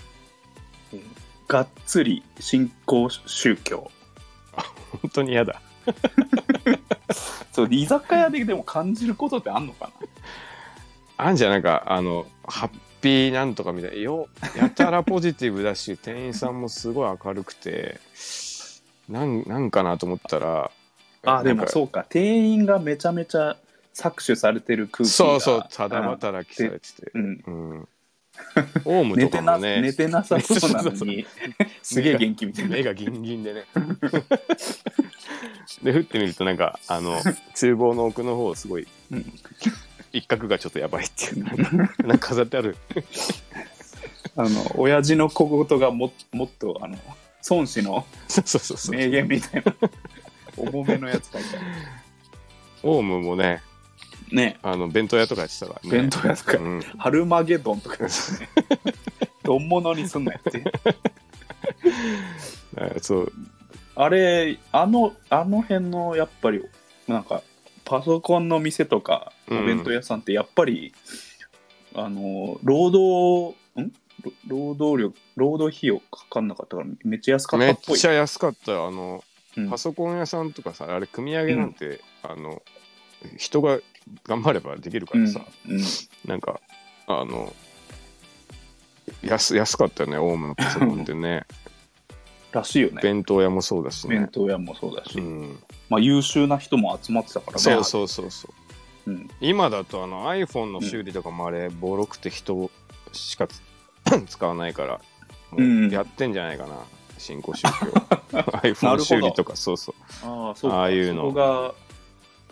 [0.92, 1.02] えー
[1.48, 3.90] がっつり新興宗教
[5.00, 5.62] 本当に嫌だ。
[7.56, 9.90] そう居酒屋ででも感じることってあんのか
[11.16, 13.96] あんじゃんなんか、あの、ハッピーなんとかみたいな。
[13.96, 17.98] よ、やたらポジティブだし、店員さんもすごい明るくて、
[19.08, 20.70] なん、なんかなと思ったら、
[21.22, 23.56] なあでもうそうか店員がめちゃめちゃ
[23.94, 27.10] 搾取されてる空気がそうそう、ただ働きされてて。
[27.14, 27.88] うんうん。
[28.84, 31.26] オウムとかもね、寝てなさそうなのに。
[31.82, 32.76] すげえ元気みたいな。
[32.76, 33.64] 目がギンギンでね。
[35.82, 37.20] で、振ってみるとなんか、あの、
[37.54, 39.32] 厨房の奥の方、すごい、うん。
[40.12, 41.44] 一角がちょっとやばいっていう、
[42.06, 42.76] なんか飾ってある。
[44.38, 46.98] あの親父の小言がももっとあの
[47.48, 48.04] 孫子の。
[48.90, 49.74] 名言みたいな。
[50.56, 51.60] 重めのやつ書いてあ
[52.82, 53.60] オウムもね、る
[54.32, 54.58] ね。
[54.62, 55.98] あの、弁当屋とかやってたからね。
[56.02, 56.58] 弁当屋とか。
[56.58, 56.82] うん。
[56.98, 58.48] 春マゲドンとかですね。
[59.42, 60.64] 丼物にすんなよって。
[62.76, 63.32] あそう、
[63.94, 66.62] あれあのあの辺のやっぱり
[67.06, 67.42] なんか
[67.84, 70.92] パソコンの店とかお弁当屋さんってやっぱり、
[71.94, 73.92] あの労働ん？
[74.48, 77.98] 労労働力労働費用かかんなかったからめっちゃ安かっためっっぽい。
[77.98, 78.88] ちゃ安かったよ。
[78.88, 79.22] あの、
[79.56, 79.70] うん。
[79.70, 82.62] パソコン屋さんとかさ、あれ、組み上げなんて、あの、
[83.36, 83.78] 人が
[84.24, 85.82] 頑張ればできるからさ、うんうん。
[86.26, 86.60] なんか、
[87.06, 87.52] あの、
[89.22, 91.44] 安安かったよね、オウムのパソコンってね。
[92.52, 93.00] らしいよね。
[93.02, 94.16] 弁当屋もそうだしね。
[94.16, 94.28] 弁。
[94.32, 98.48] 当屋もそうだし、うん、まあ、優秀な人も集まってたからねそうそうそうそ
[99.06, 99.10] う。
[99.10, 102.70] う、うん、今だとあの iPhone の修理とかもあれ、ボロくて人
[103.12, 103.62] しかつ
[104.26, 105.00] 使わないから、
[105.90, 106.76] やってんじゃないかな、
[107.18, 107.68] 新興宗教。
[108.62, 109.94] iPhone 修理とか、そうそう。
[110.24, 110.76] ああそうか。
[110.78, 111.32] ああいうの。
[111.32, 111.74] が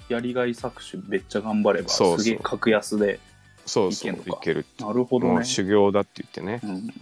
[0.09, 2.19] やりがい搾取めっちゃ頑張ればそうそう。
[2.21, 3.21] すげえ格安で
[3.67, 4.41] そうそう、いいけんのか。
[4.43, 4.67] ける。
[4.79, 5.45] なるほどね。
[5.45, 6.61] 修行だって言ってね。
[6.63, 6.93] うん。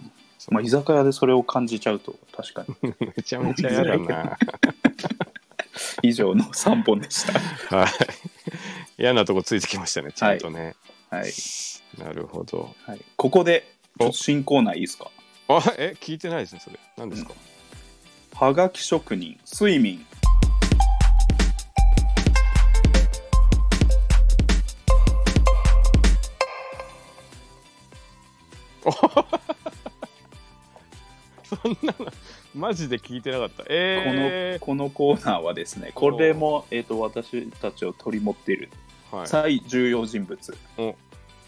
[0.50, 2.94] まあ、居酒屋でそれを感じちゃうと確かに。
[3.16, 4.38] めちゃめちゃ嫌だな。
[6.02, 7.38] 以上の3本でした。
[7.76, 7.88] はい。
[8.98, 10.74] 嫌なとこついてきましたね、ちゃんとね。
[11.10, 11.32] はい、
[11.98, 12.74] なるほど。
[12.86, 14.04] はい、ここでお。
[14.04, 15.10] ちょっと新コーナーいいですか？
[15.48, 16.78] あ、え、聞いてないですね、それ。
[16.96, 17.34] 何ですか、
[18.34, 20.04] はがき職人睡眠
[31.44, 32.06] そんなの
[32.54, 33.64] マジで聞いてなかった。
[33.68, 39.26] えこのコーナーはですねこれも、えー、と私たちを取り持っているー、はい。
[39.26, 40.94] 最重要人物、お。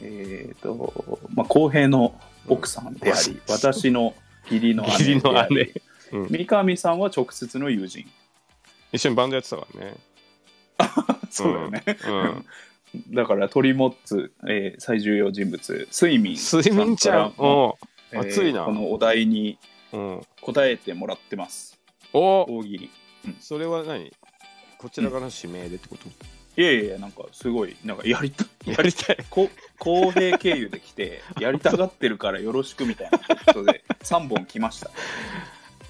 [0.00, 2.18] えっ、とまあ公平の
[2.48, 3.40] 奥さんであり、うん。
[3.48, 4.14] 私の
[4.50, 5.56] 義理の姉であり
[6.12, 6.18] 姉。
[6.18, 6.28] うん。
[6.28, 8.06] 三上さんは直接の友人。
[8.92, 9.96] 一緒にバンドやってたからね。
[11.30, 12.46] そうだよね、うん
[13.10, 17.30] だから取り持つ、えー最重要人物睡眠睡眠ちゃん。
[17.32, 17.78] さからも
[18.14, 18.64] お熱いな。
[18.64, 19.58] このお題に
[19.92, 20.20] うん。
[20.40, 21.78] 答えてもらってます。
[22.12, 22.42] お。
[22.42, 22.90] 大喜利。
[23.40, 24.12] それは何？
[24.78, 26.06] こちらからの指名でってこと、
[26.60, 29.18] いやいやいやなんかすごいなんかやりたやりたい。
[29.30, 34.90] こ公平経由で来て やりたがってるからよろしくみたいなことで3本来ました。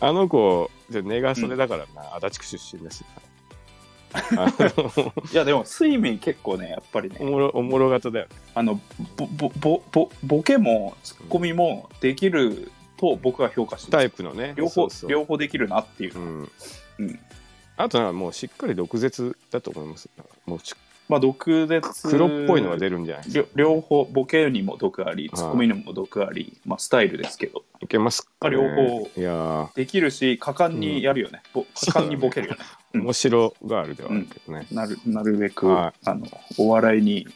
[0.01, 3.05] あの子じゃ根がそれだからな、足立区出身です
[5.33, 7.16] いやでも睡眠結構ねやっぱりね。
[7.20, 8.37] おもろおもろ型だよね。
[8.55, 8.81] あの
[9.16, 14.03] ぼぼぼぼボケもツッコミもできると僕は評価してます。
[14.03, 14.55] タイプのね。
[14.57, 15.11] 両方そうそう。
[15.11, 16.50] 両方できるなっていう、うん。
[16.98, 17.20] うん。
[17.77, 20.09] あとなんかもうしっかり毒舌だと思います。
[20.46, 20.74] もうち
[21.09, 23.25] まあ毒舌黒っぽいのが出るんじゃない？
[23.25, 25.37] ですか両両方ボケにも毒ありはい。
[25.37, 27.62] ツッコミにも毒あり、まあ、スタイルですけど。
[27.81, 29.75] いけますか、ね、両方いやー。
[29.77, 32.61] できるし果敢にやるよね、ぼ果敢にボケるよね。
[32.95, 33.01] うん。
[33.03, 36.27] 面白があるではあるけどね、なるなるべく、はあの
[36.59, 37.27] お笑いに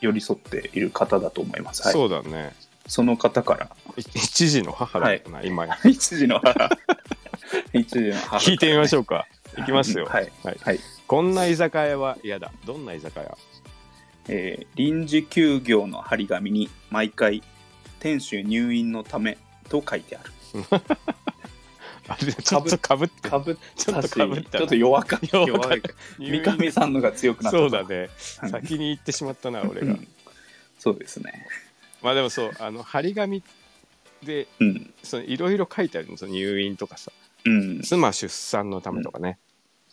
[0.00, 2.54] 寄り添っている方だと思います、はい、そうだね。
[2.86, 3.70] その方から。
[3.96, 5.78] い一時の母だよな、今や。
[5.86, 6.68] 一時の母。
[7.72, 9.26] 一時の母聞いてみましょょうか。
[9.58, 9.64] い。
[9.64, 10.58] きますよ、はい、はい。
[10.62, 10.80] はい
[11.12, 12.50] こんな居酒屋は嫌だ。
[12.64, 13.36] どんな居酒屋？
[14.30, 17.42] えー臨時休業の張り紙に毎回
[18.00, 19.36] 店主入院のため
[19.68, 20.30] と書いてある。
[22.08, 23.28] あれちょっとかぶって。
[23.28, 25.26] かぶっちょっとかぶったちょっと弱かった。
[25.36, 25.78] 弱弱かっ
[26.18, 26.30] い。
[26.30, 28.08] 三上さんのが強くなったそうだね。
[28.44, 28.48] うん。
[28.48, 29.88] 先に行ってしまったな俺が。
[29.88, 30.08] うん。
[30.78, 31.46] そうですね。
[32.00, 33.42] まあでもそうあの張り紙
[34.22, 34.94] でうん。
[35.02, 37.12] そのいろいろ書いてあるのその入院とかさ。
[37.44, 37.82] うん。
[37.82, 39.38] 妻出産のためとかね、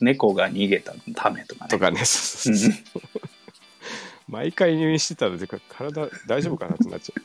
[0.02, 1.70] 猫が逃げたためとかね。
[1.70, 3.02] とかねそうそうそう
[4.28, 7.16] 毎回入院してたらでか体大丈夫かなってなっちゃ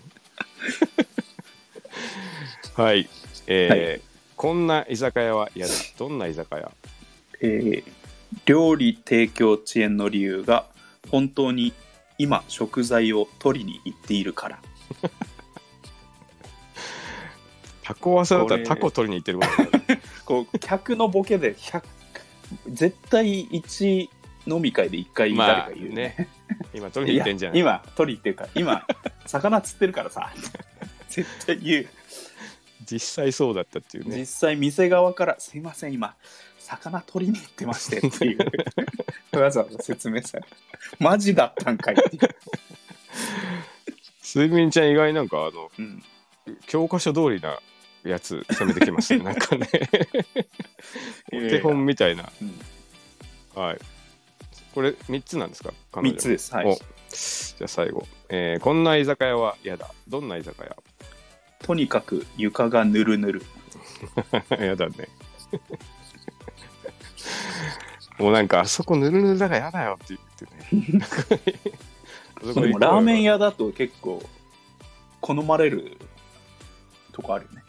[2.76, 2.80] う。
[2.82, 3.08] はい。
[3.46, 5.72] えーこんな居酒屋は嫌だ。
[5.96, 6.72] どんな居酒屋？
[7.40, 7.84] えー
[8.46, 10.66] 料理提供遅延の理由が
[11.08, 11.72] 本当に
[12.18, 14.58] 今食材を取りに行っているから。
[17.84, 19.48] タコワサだったらタコ取りに行ってるもん
[19.88, 21.82] ねこう客のボケで100
[22.68, 24.08] 絶対1
[24.46, 26.28] 飲み会で1回誰まあか言うね。
[26.74, 28.86] 今取りに行ってんじゃないいや今取りってるから今
[29.26, 30.32] 魚釣ってるからさ。
[31.08, 31.88] 絶対言う。
[32.84, 34.18] 実際そうだったっていうね。
[34.18, 36.14] 実際店側から「すいません今
[36.58, 38.38] 魚取りに行ってまして」っていう。
[39.38, 40.44] わざわざ説明され
[40.98, 42.36] マジだったんかいっていう、
[44.22, 46.02] 睡眠ちゃん意外になんかあのうん、
[46.66, 47.58] 教科書通りな
[48.04, 49.68] やつ攻めてきますね なんかね。
[51.28, 52.30] お手本みたいな。
[52.40, 52.60] うん。
[53.62, 53.78] はい。
[54.74, 55.72] これ3つなんですか？
[55.92, 56.54] 彼女3つです。
[56.54, 56.74] はいお。
[56.74, 59.90] じゃあ最後、えーこんな居酒屋は嫌だ。
[60.08, 60.76] どんな居酒屋？
[61.62, 63.42] とにかく床がぬるぬる。
[64.60, 65.08] やだね。
[68.18, 70.20] もうなんか、あそこぬるぬるだからやだよって言っ
[70.80, 70.94] てね。
[72.54, 74.22] でもラーメン屋だと結構
[75.20, 75.96] 好まれる
[77.12, 77.63] とこあるよね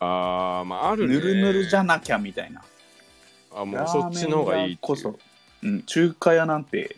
[0.00, 1.14] あー、まああるね。
[1.14, 2.62] ぬるぬるじゃなきゃみたいな。
[3.54, 5.18] あ、もうそっちの方がいいこそ、
[5.62, 6.96] うん、中華屋なんて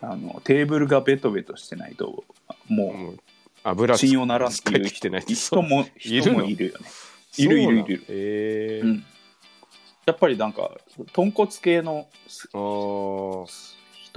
[0.00, 2.24] あのテーブルがベトベトしてないと
[2.68, 3.18] ももう
[3.62, 5.10] 油う信用ならんっていう人
[5.62, 6.86] も人もいるよね。
[7.36, 8.04] いるいるいる。
[8.08, 8.86] えー。
[8.86, 9.04] うん、
[10.06, 10.70] やっぱりなんか
[11.12, 12.08] 豚骨系の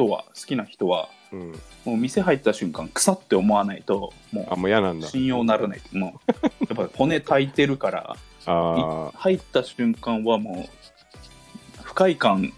[0.05, 1.51] 人は好きな人はうん。
[1.85, 5.09] もう店入った瞬間腐って思わないともあ、もう嫌なんだう。
[5.09, 6.33] 信用ならないもう
[6.67, 12.53] やっぱり骨炊いてるからあ入った瞬間はもう不快感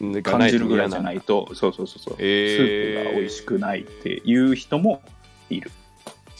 [0.00, 5.02] ー感じるぐらいじゃないとそうそうそうそう、えースープが美味しくないっていう人も
[5.50, 5.70] いる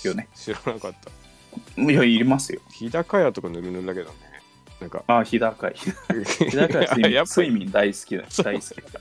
[0.03, 0.95] よね知らなかっ
[1.77, 1.83] た。
[1.83, 4.34] いやいりますよ日高屋とかぬるぬるだけどね。
[4.81, 5.75] なんか、あ日高い。
[5.77, 8.25] 日高屋睡眠やっぱ睡眠大好きだ。
[8.43, 8.75] 大好き。
[8.93, 9.01] だ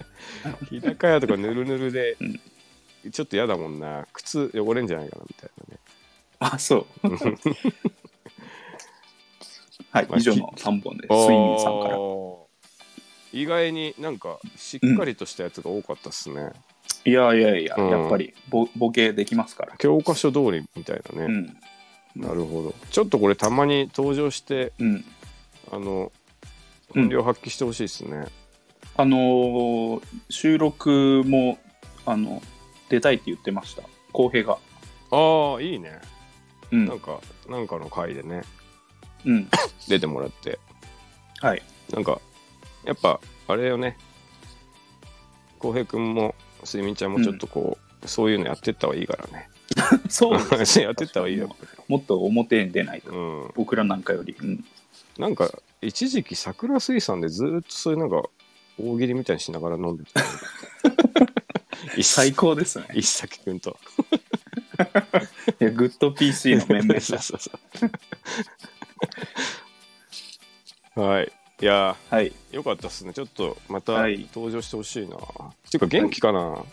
[0.70, 4.08] 日高屋とかぬるぬるでうん、ちょっと嫌だもんな。
[4.14, 5.80] 靴汚れんじゃないかなみたいなね。
[6.40, 7.08] あそう。
[9.92, 11.98] はいまあ以上の3本です睡眠さんから。
[13.32, 16.52] 意外になんかしっかりとしたやつが多かったっすね、
[17.04, 17.90] いやいやいや、うん。
[17.90, 19.76] やっぱりボボケできますから。
[19.78, 21.34] 教科書通りみたいなね、
[22.16, 22.22] うん。
[22.22, 22.76] なるほど。
[22.92, 25.06] ちょっとこれたまに登場してうん
[25.74, 26.12] あの
[26.96, 28.26] うん本領発揮してほしいですね、
[28.96, 31.58] あのー収録も
[32.06, 32.42] あの
[32.90, 34.58] 出たいって言ってました浩平が
[35.12, 36.00] ああいいね
[36.72, 37.20] うんなんか
[37.50, 38.44] なんかの回でね
[39.26, 39.50] うん。
[39.88, 40.60] 出てもらって、
[41.42, 41.62] はい。
[41.92, 42.20] なんか、
[42.86, 43.98] やっぱ、あれよね、
[45.60, 49.50] 浩平君も、すみみちゃんもちょっとこう、そういうのやってった方がいいからね。
[50.10, 51.56] そうです やってった方がいいよ。
[51.88, 53.12] もっと表に出ないと。
[53.12, 53.52] うん。
[53.56, 54.36] 僕らなんかより。
[54.40, 54.66] うん。
[55.18, 55.50] なんか、
[55.82, 58.24] 一時期桜水産でずーっとそういうなんか、
[58.80, 60.22] 大喜利みたいにしながら飲んでた
[62.02, 62.88] 最高ですね。
[62.96, 63.78] 一崎君と。
[65.60, 67.52] いやグッド PC の面々 そうそうそ
[70.98, 71.02] う。
[71.02, 71.32] はい。
[71.62, 72.32] いやはい。
[72.52, 73.14] ー、よかったっすね。
[73.14, 75.16] ちょっとまたはい登場してほしいな。
[75.18, 75.20] っ
[75.70, 76.64] ていうか、元気かな、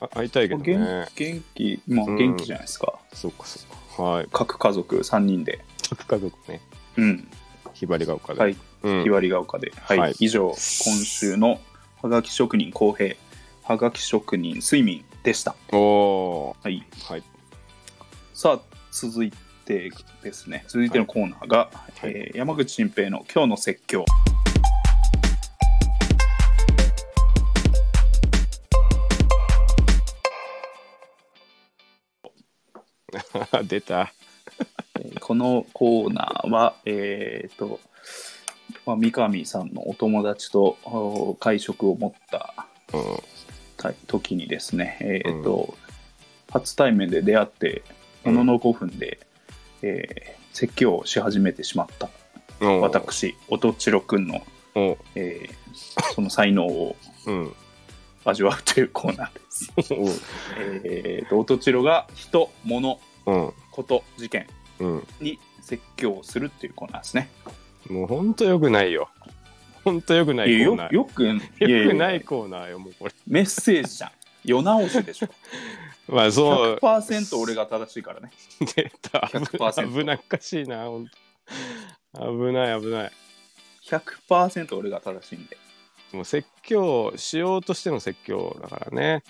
[0.00, 1.06] あ会いたいけど元ね。
[1.14, 2.98] 元気、まあうん元気じゃないですか。
[3.12, 4.02] そっかそっか。
[4.02, 4.28] はい。
[4.32, 5.64] 各家族3人で。
[5.88, 6.60] 各家族ね。
[6.96, 7.28] うん。
[7.74, 8.40] ひばりが丘で。
[8.40, 8.56] はい。
[8.82, 9.72] うんひばりが丘で。
[9.80, 9.98] はい。
[9.98, 11.60] はい以上、今週の
[12.02, 13.16] はがき職人公平、
[13.64, 15.54] はがき職人睡眠でした。
[15.72, 16.56] おー。
[16.62, 16.86] はい。
[17.08, 17.22] はい。
[18.34, 19.32] さあ、続い
[19.64, 19.90] て
[20.22, 20.64] ですね。
[20.68, 24.04] 続いてのコーナーが、はいえー山口新平の今日の説教。
[33.64, 34.12] 出た。
[35.26, 37.80] えーこのコーナーは、えーと、
[38.86, 42.66] まあ、三上さんのお友達とお会食を持った
[44.06, 45.74] 時にですね、えーと
[46.48, 47.82] 初対面で出会って
[48.24, 49.18] ものの5分で、
[49.82, 52.08] えー説教をし始めてしまった
[52.60, 52.80] うん。
[52.80, 54.42] 私音千代くんの、
[54.74, 56.96] おえーその才能を
[57.26, 57.52] うん。
[58.24, 59.72] 味わうというコーナーです。
[60.84, 63.52] えーと音千代が人物うん。
[63.72, 64.48] こと事件うん。
[65.20, 67.28] に説教をするっていうコーナーですね。
[67.88, 69.08] もうほんとよくないよ。
[69.84, 70.92] ほんとよくないコーナー。
[70.94, 73.14] よくよくないコーナーよ、もうこれ。
[73.26, 74.10] メッセージじゃん。
[74.44, 75.28] 世直しでしょ。
[76.08, 76.78] まあそう。
[76.82, 78.30] 100%俺が正しいからね。
[78.74, 79.20] 出た。
[79.32, 81.16] 100%危なっかしいな、ほんと。
[82.14, 83.12] 危ない危ない。
[83.84, 85.56] 100%俺が正しいんで。
[86.12, 89.22] もう説教しようとしての説教だからね。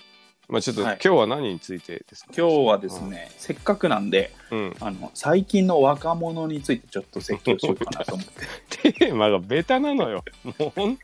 [0.49, 2.31] まあちょっと、はい今日は何についてですか？
[2.37, 4.75] 今日はですね、せっかくなんで、うん。
[4.79, 8.25] あの最近の若者についてちょっと説教しようかなと思っ
[8.71, 8.93] て。
[8.93, 10.23] テーマがベタなのよ。
[10.43, 10.97] もうほん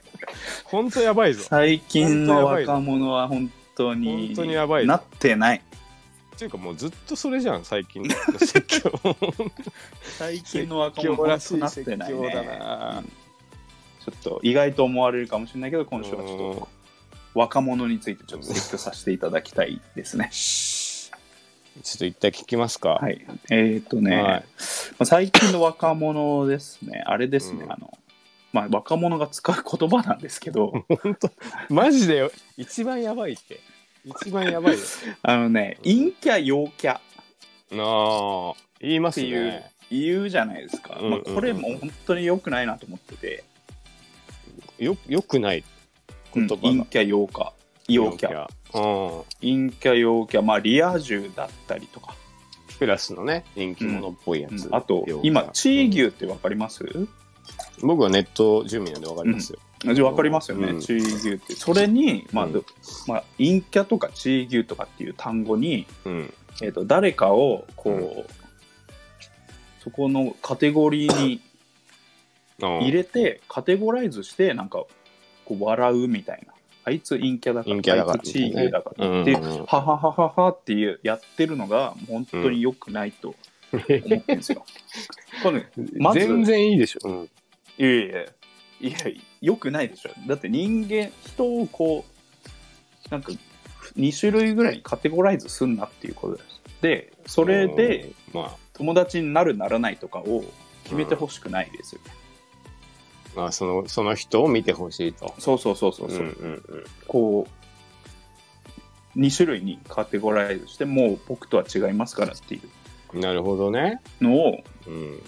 [0.63, 1.43] ほんとやばいぞ。
[1.43, 5.57] 最近の若者は本当に本当にやばいぞなってない。
[5.57, 8.91] っていうかもうずっとそれじゃん、最近の説教。
[10.17, 12.17] 最近の若者説教らしい本当なってないね。
[12.29, 13.11] 説教だなうん
[14.05, 16.67] ちょっと意外と思われるかもしれないけど、今週はちょっと
[17.33, 20.29] 若者についてちょっと説教させていただきたいですね。
[20.33, 22.99] ちょっと一体聞きますか。
[23.01, 23.25] はい。
[23.49, 24.39] えっ、とね、はいま
[24.99, 27.97] あ最近の若者ですね、あれですね、うんあの、
[28.51, 31.31] まあ、若者が使う言葉なんですけど、 本当？
[31.69, 32.31] マジでよ？
[32.57, 33.59] 一番やばいって。
[34.05, 34.79] 一番やばいよ。
[35.23, 37.01] あのね、陰キャ、陽キャっ
[37.71, 39.71] なあ、言いますね。
[39.89, 40.97] 言うじゃないですか。
[40.99, 43.43] うんまあ、これも本当に良くないなと思ってて、
[44.79, 45.63] よ、よくないうん
[46.33, 46.61] 言葉が。
[46.61, 47.51] 陰キャ、陽キャ、
[47.87, 48.47] 陽キャ。
[48.71, 49.23] ャ。
[49.41, 52.15] 陰キャ、陽キャ、まあ、リア充だったりとか、
[52.69, 52.75] うん。
[52.77, 54.67] プラスのね、人気者っぽいやつ。
[54.67, 56.85] うんあと今、チー牛ってわかります、
[57.81, 59.59] 僕はネット住民なんでわかりますよ。
[59.83, 61.53] じゃあ分かりますよね、うんチー牛って。
[61.53, 62.65] それに、まあ、うん
[63.07, 66.33] まあ、陰キャとかチー牛とかっていう単語に、うん。
[66.61, 68.31] えー、と誰かをこう、
[69.83, 71.41] そこのカテゴリーに
[72.59, 74.85] 入入れてカテゴライズしてなんか
[75.59, 76.53] 笑うみたいな
[76.85, 83.35] あいつ陰キャだから陰キャだからあいつチー牛だからうんっていうはははははっていうやってるのが本当に良くないと
[83.71, 84.65] 思ってるんですよ。
[85.41, 87.09] これねまず全然いいでしょ。
[87.09, 87.29] うん。
[87.77, 88.21] いやいや
[88.81, 88.97] いや
[89.41, 93.31] 良くないでしょだって人間人をこうなんか
[93.97, 96.61] 2種類ぐらいにカテゴライズすんなっていうことです。
[96.81, 100.43] でそれで、うん、ま友達になるならないとかを
[100.83, 102.11] 決めてほしくないですよね。
[102.11, 102.22] あ、
[103.35, 105.33] まあ、その、その人を見てほしいと。
[105.39, 106.63] そうそうそうそうそう、んうん
[107.07, 107.47] こ
[109.15, 112.61] う2種類にカテゴライズしてもう僕とは違いますからってい
[113.13, 113.21] うん。
[113.21, 114.01] なるほどね。
[114.21, 115.21] うのをうん。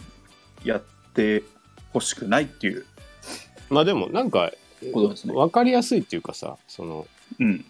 [0.64, 0.84] やっ
[1.14, 1.44] て
[1.94, 2.86] ほしくないっていう
[3.70, 4.52] まあでも、なんか、
[4.94, 5.34] ことですね。
[5.34, 7.08] わかりやすいっていうかさ、その、
[7.40, 7.66] うん。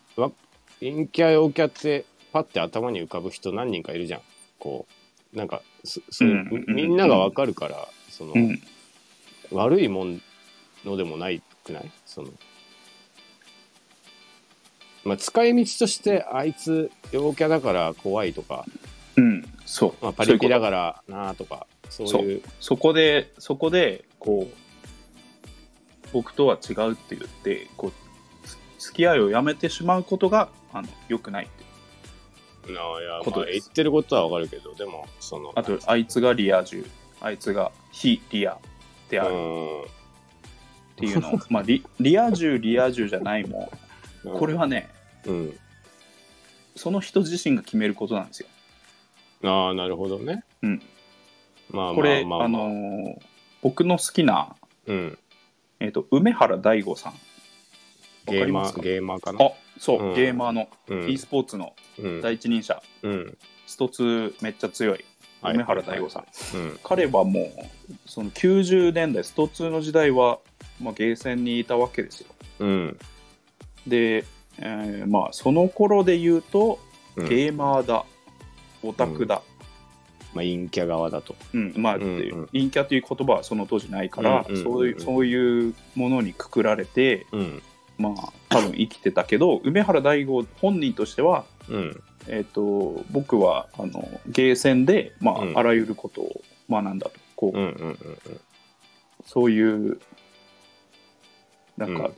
[0.82, 4.22] 陰キャ陽キャってパッて頭に浮かぶ人何人かいるじゃん
[4.60, 4.88] こ
[5.34, 8.62] うなんかそそううんうんうんみんながわかるからその、うん。
[9.52, 10.22] 悪いもん
[10.86, 11.92] のでもないくない？
[12.06, 12.30] その。
[15.04, 18.66] まあ使い道としてあいつ陽キャだから怖いとか、
[19.18, 19.46] うん。
[19.66, 19.94] そう。
[20.02, 21.68] まあ、パリピだからなとか。
[21.90, 24.56] そういうそこで、そこで、こう、
[26.12, 27.92] 僕とは違うって言って、こう、
[28.80, 32.76] つ付き合いをやめてしまうことが、あの、良くないっていう。
[32.76, 36.84] なあいや、ことまあ、言ってることはわかるけどでもそのあと、あいつがリア充、
[37.22, 38.58] あいつが非リア
[39.08, 39.36] である
[40.96, 41.36] っうていうの。
[41.36, 43.72] を、 まあリリア充リア充じゃないも
[44.26, 44.38] ん。
[44.38, 44.90] これはね
[45.26, 45.60] うん。
[46.76, 48.48] その人自身が決めることなんですよ。
[49.44, 50.44] ああなるほどね。
[50.62, 50.82] うん、
[51.70, 52.40] まあまあこれ、まあ。
[52.40, 53.22] まああのー
[53.62, 55.18] 僕の好きな、うん。
[55.80, 57.14] えー、と梅原大吾さん。
[58.28, 58.82] ゲーマーわかりますか？
[58.82, 59.44] ゲーマーかな？
[59.44, 60.14] あそう、うん。
[60.14, 61.10] ゲーマーのうん。
[61.10, 62.22] e スポーツのうん。
[62.22, 63.38] 第一人者、うん。
[63.66, 65.04] スト2めっちゃ強い
[65.42, 65.56] はい。
[65.56, 66.80] 梅原大吾さん、うん。
[66.84, 70.38] 彼はもうその90年代スト2の時代は、
[70.82, 72.28] まあ、ゲーセンにいたわけですよ。
[72.60, 72.98] うん。
[73.88, 74.26] で、
[74.58, 76.80] えーまあその頃で言うと
[77.16, 77.30] うん。
[77.30, 78.06] ゲーマーだ、
[78.84, 79.42] オタクだ、
[80.34, 81.36] まあ陰キャ側だと。
[81.54, 82.48] うんまあ、うんうん。
[82.48, 84.62] 陰キャという言葉はその当時ないから、うんうんうん。
[84.62, 87.62] うんそういうそういうものにくくられてうん。
[87.98, 92.04] まあ多分生きてたけど梅原大吾本人としてはうん。
[92.28, 95.58] えー、と僕はあのゲーセンで、まあうん。
[95.58, 97.20] あらゆることを学んだと。
[97.36, 97.98] こう、うんうんうん。
[99.26, 100.00] そういう
[101.78, 102.14] なんか、うん。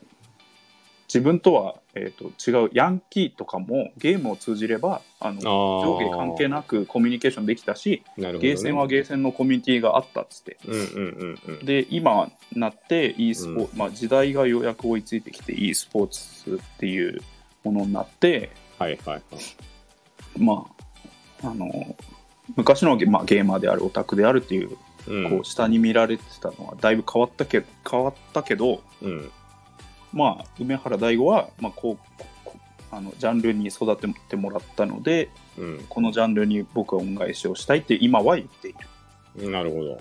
[1.07, 8.33] 自分とは、えー、と違うヤンキーとかもゲームを通じればあの上下関係なくコミュニケーションできたし、ね。
[8.33, 10.57] ゲーセンはゲーセンのコミュニティがあったっつって。
[10.67, 11.65] うんうんうんうん。
[11.65, 17.21] で今なって e スポ、まあ、時代がようやく追いついてきて e スポーツっていう
[17.63, 19.23] ものになってはいはいはい。
[20.37, 20.65] ま
[21.41, 21.95] ああの
[22.55, 24.77] 昔のゲ,、まあ、ゲーマーであるオタクであるっていう
[25.07, 25.29] うん。
[25.29, 29.31] こう下に見られてたのはだいぶ変わったけ変わったけど、うん
[30.17, 32.27] まあ、梅原大吾は、まあ、こう
[32.91, 35.85] あのジャンルに育ててもらったのでうん。
[35.89, 38.73] このジャンルに僕は恩返しをしたいって今は言ってい
[39.37, 39.51] る。
[39.51, 39.93] なるほど。
[39.93, 39.99] っ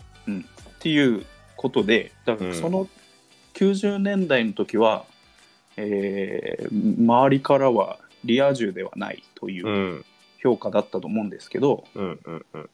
[0.81, 1.25] ていう
[1.57, 2.57] ことでだからうん。
[2.61, 2.89] その
[3.55, 5.05] 90年代の時は、
[5.77, 10.05] えー周りからはリア充ではないといううん。
[10.43, 12.71] 評価だったと思うんですけど、うんうんうん。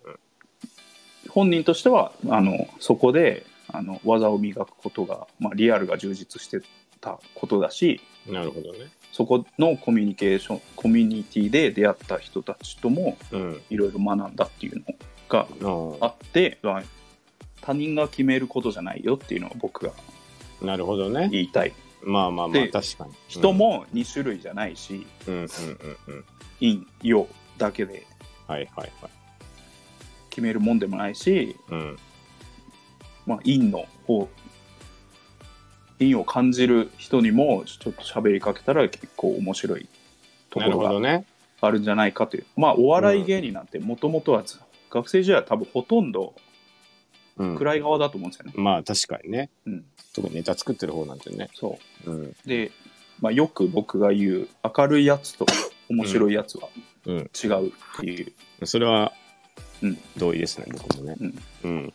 [1.28, 6.60] 本人としてはあのそこであの技を磨くことが、まあ、リアルが充実して
[7.02, 8.88] たことだしうんなるほどね。
[9.12, 13.60] そこのコミュニケーションコミュニティで出会った人たちともうん。
[13.68, 14.84] いろいろ学んだっていうの
[15.28, 15.46] が
[16.00, 16.82] ああって、まあ
[17.60, 19.92] 他人が決めることじゃないよっていうのを僕が
[20.62, 21.28] あなるほどね。
[21.30, 21.72] 言いたい。
[22.02, 23.12] まあまあまあで確かに。
[23.28, 25.34] 人も2種類じゃないしうん。
[25.34, 25.48] うんうん
[26.06, 26.24] うん
[26.60, 27.26] 陰陽
[27.58, 28.06] だけで
[28.46, 29.10] はいはいはい。
[30.30, 31.98] 決めるもんでもないし、うん。
[33.26, 34.28] まあ、陰の方
[36.02, 39.88] 陰を感じる人にもちょっと喋りかけたら結構面白い
[40.50, 41.22] となころが
[41.60, 44.44] あるんじゃないかという、まあお笑い芸人なんてもともとは
[44.90, 46.34] 学生時代は多分ほとんど
[47.38, 47.56] うん。
[47.56, 48.52] 暗い側だと思うんですよね。
[48.56, 49.50] まあ確かにね。
[49.66, 49.84] うん、
[50.14, 51.48] 特にネタ作ってる方なんてね。
[51.54, 52.10] そう。
[52.10, 52.22] ん。
[52.24, 52.72] うで、
[53.20, 55.46] まあ、よく僕が言う明るいやつと
[55.88, 56.68] 面白いやつは
[57.06, 57.16] うん。
[57.18, 58.22] 違うってい
[58.60, 59.12] う、それは
[59.82, 59.98] うん。
[60.16, 61.16] 同意ですね僕もね。
[61.20, 61.34] うん。
[61.64, 61.92] うん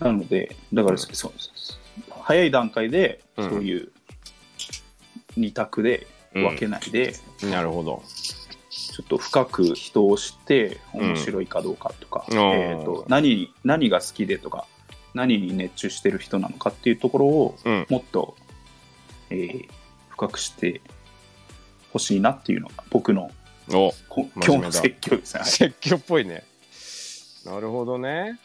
[0.00, 1.32] なのでだからそ
[2.20, 3.50] 早い段階でうん。
[3.50, 3.92] そういう
[5.36, 8.02] 二択で分けないで、なるほど。
[8.70, 12.38] ちょっと深く人を知って面白いかどうかとか、うん。
[12.38, 14.66] えー、と何何が好きでとか
[15.14, 17.86] 何に熱中してる人なのかっていうところをうん。
[17.88, 18.36] もっと、
[19.30, 19.68] えー
[20.14, 20.80] 深くして
[21.92, 23.30] ほしいなっていうのが僕の
[23.68, 23.90] 今
[24.30, 25.40] 日の説教ですね。
[25.40, 25.50] はい。
[25.50, 26.44] 説教っぽいね。
[27.44, 28.38] なるほどね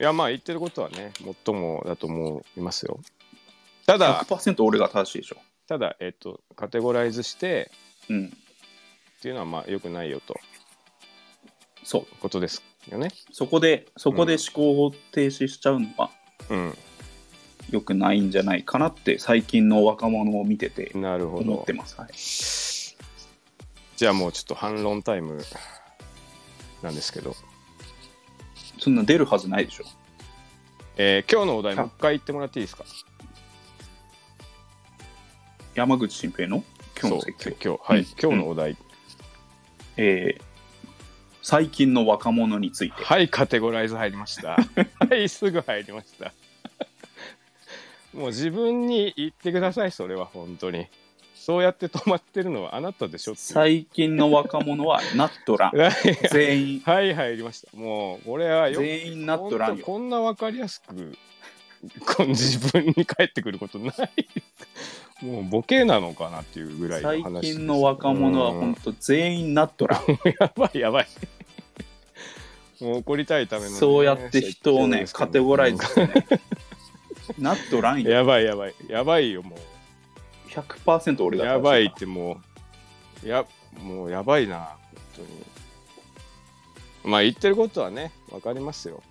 [0.00, 1.12] いやまあ言ってることはね
[1.44, 3.00] 最もだと思いますよ。
[3.86, 5.36] ただ100%俺が正しいでしょ。
[5.66, 7.70] ただえっとカテゴライズして
[8.08, 8.30] うん、っ
[9.20, 10.38] ていうのはまあ良くないよと。
[11.84, 12.06] そう。
[12.20, 13.08] ことですよね。
[13.32, 16.10] そこでそこで思考を停止しちゃうのは
[16.48, 16.78] うん。
[17.70, 21.52] 良くないんじゃないかなって最近の若者を見ててなるほど。
[21.52, 22.00] 思ってます。
[22.00, 22.10] はい、
[23.96, 25.44] じゃあもうちょっと反論タイム
[26.82, 27.34] なんですけど、
[28.88, 29.84] そんな出るはずないでしょ。
[30.96, 32.84] えー今日のお題もう一回言ってもらっていいですか？
[35.74, 36.64] 山口新平の
[37.00, 37.78] 今日の説教。
[37.84, 38.06] はい、うん。
[38.20, 38.76] 今日のお題、
[39.96, 40.42] えー
[41.40, 43.02] 最近の若者について。
[43.04, 44.56] はいカテゴライズ入りました。
[45.08, 46.32] はいすぐ入りました。
[48.14, 50.86] もう自分に言ってくださいそれは本当に
[51.38, 53.46] そうやって止まってるのはあなたでしょっていう。
[53.46, 55.76] 最近の若者はナットラン。
[55.78, 55.92] はい。
[56.30, 57.76] 全員、はい入りました。
[57.76, 59.84] もうこれはよ全員ナットランよ。
[59.84, 60.94] こんな分かりやすく
[62.04, 63.94] この自分に返ってくることない。
[65.24, 67.54] もうボケなのかなっていうぐらいの最話です。
[67.54, 70.02] 近の若者はうん本当全員ナットラン。
[70.38, 71.06] やばいやばい。
[72.80, 76.26] もう怒りたいためのね、そうやって人をね、説教ですけどカテゴライズしてね。
[77.38, 78.74] ナットランやばいやばい。
[78.88, 79.56] やばいよも
[80.48, 82.40] 100%俺やばいっても
[83.24, 83.44] うや
[83.82, 84.76] もうやばいな本
[85.16, 85.28] 当に
[87.04, 89.02] まあ言ってることはね分かりますよ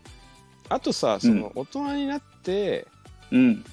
[0.69, 2.87] あとさその大人になって、
[3.31, 3.65] うん。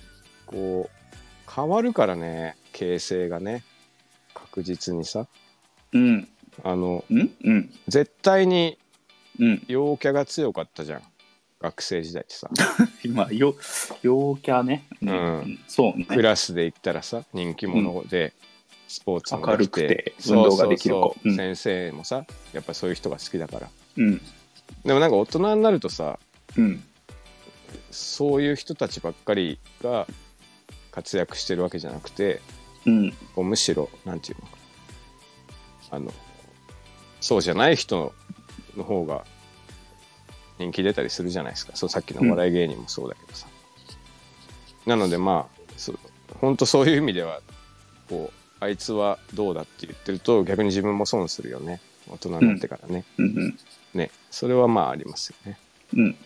[0.46, 3.64] こう変わるからね形勢がね
[4.34, 5.26] 確実にさ
[5.92, 6.28] うん。
[6.62, 7.30] あのうん？
[7.44, 7.74] うん。
[7.88, 8.78] 絶対に
[9.40, 9.64] うん。
[9.66, 11.02] 陽キャが強かったじゃん
[11.64, 12.50] 学生時代ってさ
[13.02, 13.54] 今、よ、
[14.02, 14.86] 陽キャね。
[15.00, 16.04] うんそうね。
[16.04, 18.34] クラスで言ったらさ人気者で、
[18.86, 24.20] スポーツも明るくて運動ができる子そうそううん先生もさやっぱそういう人が好きだからうん。
[24.84, 26.18] でもなんか大人になるとさ
[26.56, 26.84] うん。
[27.90, 30.06] そういう人たちばっかりが
[30.90, 32.40] 活躍してるわけじゃなくて
[32.84, 33.10] うん。
[33.34, 34.48] こうむしろなんていうの
[35.90, 36.12] あの
[37.22, 38.12] そうじゃない人
[38.76, 39.24] の方が
[40.58, 41.72] 人気出たりするじゃないですか。
[41.74, 43.46] そうさっきのお笑い芸人もそうだけどさ、
[44.86, 45.98] なのでまあそう
[46.40, 47.40] 本当そういう意味では
[48.08, 51.80] こうあいつはどうだって言ってると逆に自分も損するよね。
[52.08, 53.58] 大人になってからね、うん。
[53.94, 54.10] ね。
[54.30, 55.58] それはまあありますよね。
[55.94, 56.16] うん。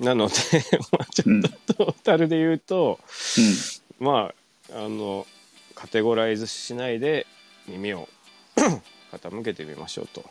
[0.00, 0.34] なので
[0.92, 2.98] まあちょっとトータルで言うと、
[3.98, 4.32] ま
[4.70, 5.26] ああの
[5.74, 7.26] カテゴライズしないで
[7.66, 8.08] 耳を
[9.12, 10.24] 傾けてみましょうと。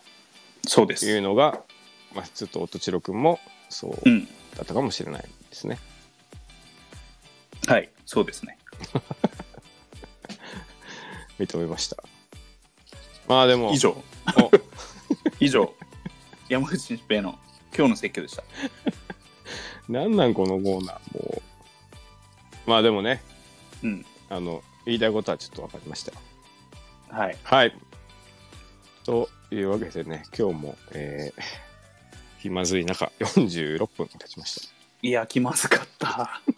[0.67, 1.05] そうです。
[1.07, 1.61] いうのが、
[2.13, 3.39] まあ、ちょっと音千代くんも
[3.69, 4.25] そううん。
[4.25, 5.79] だったかもしれないですね。
[7.67, 7.89] はい。
[8.05, 8.57] そうですね。
[11.39, 12.03] 認めました。
[13.27, 13.91] まあでも以上。
[13.91, 14.51] お
[15.39, 15.73] 以上。
[16.49, 17.39] 山口新平の
[17.75, 18.43] 今日の説教でした。
[19.87, 21.41] なんなんこのコーナーも
[22.65, 23.23] うまあでもね
[23.83, 24.05] うん。
[24.29, 26.11] あの言いたいことはちょっと分かりました。
[27.15, 27.37] はい。
[27.43, 27.75] はい。
[29.03, 31.70] というわけでね今日も、えー、
[32.41, 34.73] 気まずい中46分経ちました。
[35.03, 36.41] いや、気まずかった。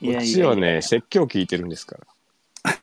[0.00, 1.98] いこっちはね説教聞いてるんですか
[2.64, 2.76] ら。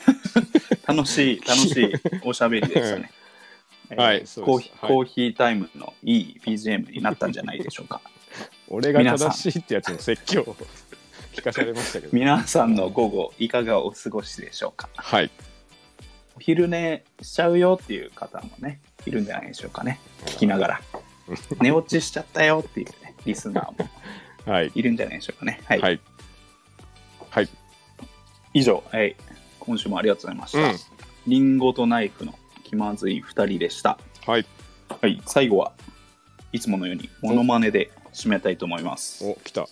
[0.96, 1.92] 楽しい、楽しい
[2.24, 3.12] おしゃべりでしたね。
[3.98, 8.00] はいコーヒーはいコーヒータイムのいい BGM になったんじゃないでしょうか。
[8.70, 10.56] 俺が正しいってやつの説教を
[11.34, 12.14] 聞かされましたけど。
[12.14, 14.90] 皆さんの午後、いかがお過ごしでしょうか。
[14.96, 15.30] はい。
[16.38, 20.00] お昼寝しちゃうよっていう方もね、いるんじゃないでしょうかね。
[20.26, 20.82] 聞きながら。
[21.62, 23.90] 寝落ちしちゃったよっていうね、リスナーも
[24.52, 24.72] はい。
[24.74, 25.62] いるんじゃないでしょうかね。
[25.66, 25.80] はい。
[25.80, 26.00] はい。
[27.30, 27.50] はい。
[28.54, 29.16] 以上、はい、
[29.60, 30.60] 今週もありがとうございました。
[30.60, 32.34] うんリンゴとナイフの
[32.64, 34.00] 気まずい2人でした。
[34.26, 34.46] はい。
[35.02, 35.74] はい、最後は
[36.52, 39.24] いつものようにモノマネで締めたいと思います。
[39.26, 39.68] お、来た。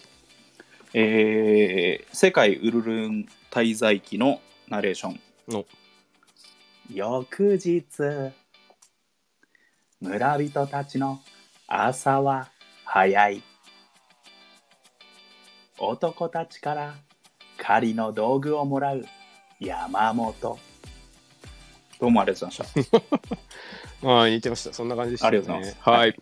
[0.93, 5.19] えー、世界ウルルン滞在記のナレーション。
[5.47, 5.65] の。
[6.93, 7.83] 翌日、
[10.01, 11.19] 村人たちの
[11.67, 12.49] 朝は
[12.85, 13.43] 早い。
[15.77, 16.95] 男たちから
[17.57, 19.05] 狩りの道具をもらう
[19.59, 20.57] 山本。
[21.99, 22.89] どうもありがとうございまし
[24.01, 24.09] た。
[24.09, 24.73] あ あ、似てました。
[24.73, 25.37] そんな感じでした、ね。
[25.37, 26.15] ありがとうございますはい。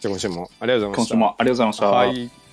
[0.00, 0.96] じゃあ今週もありがとうございました。
[0.96, 1.90] 今週もありがとうございました。
[1.90, 2.43] はい。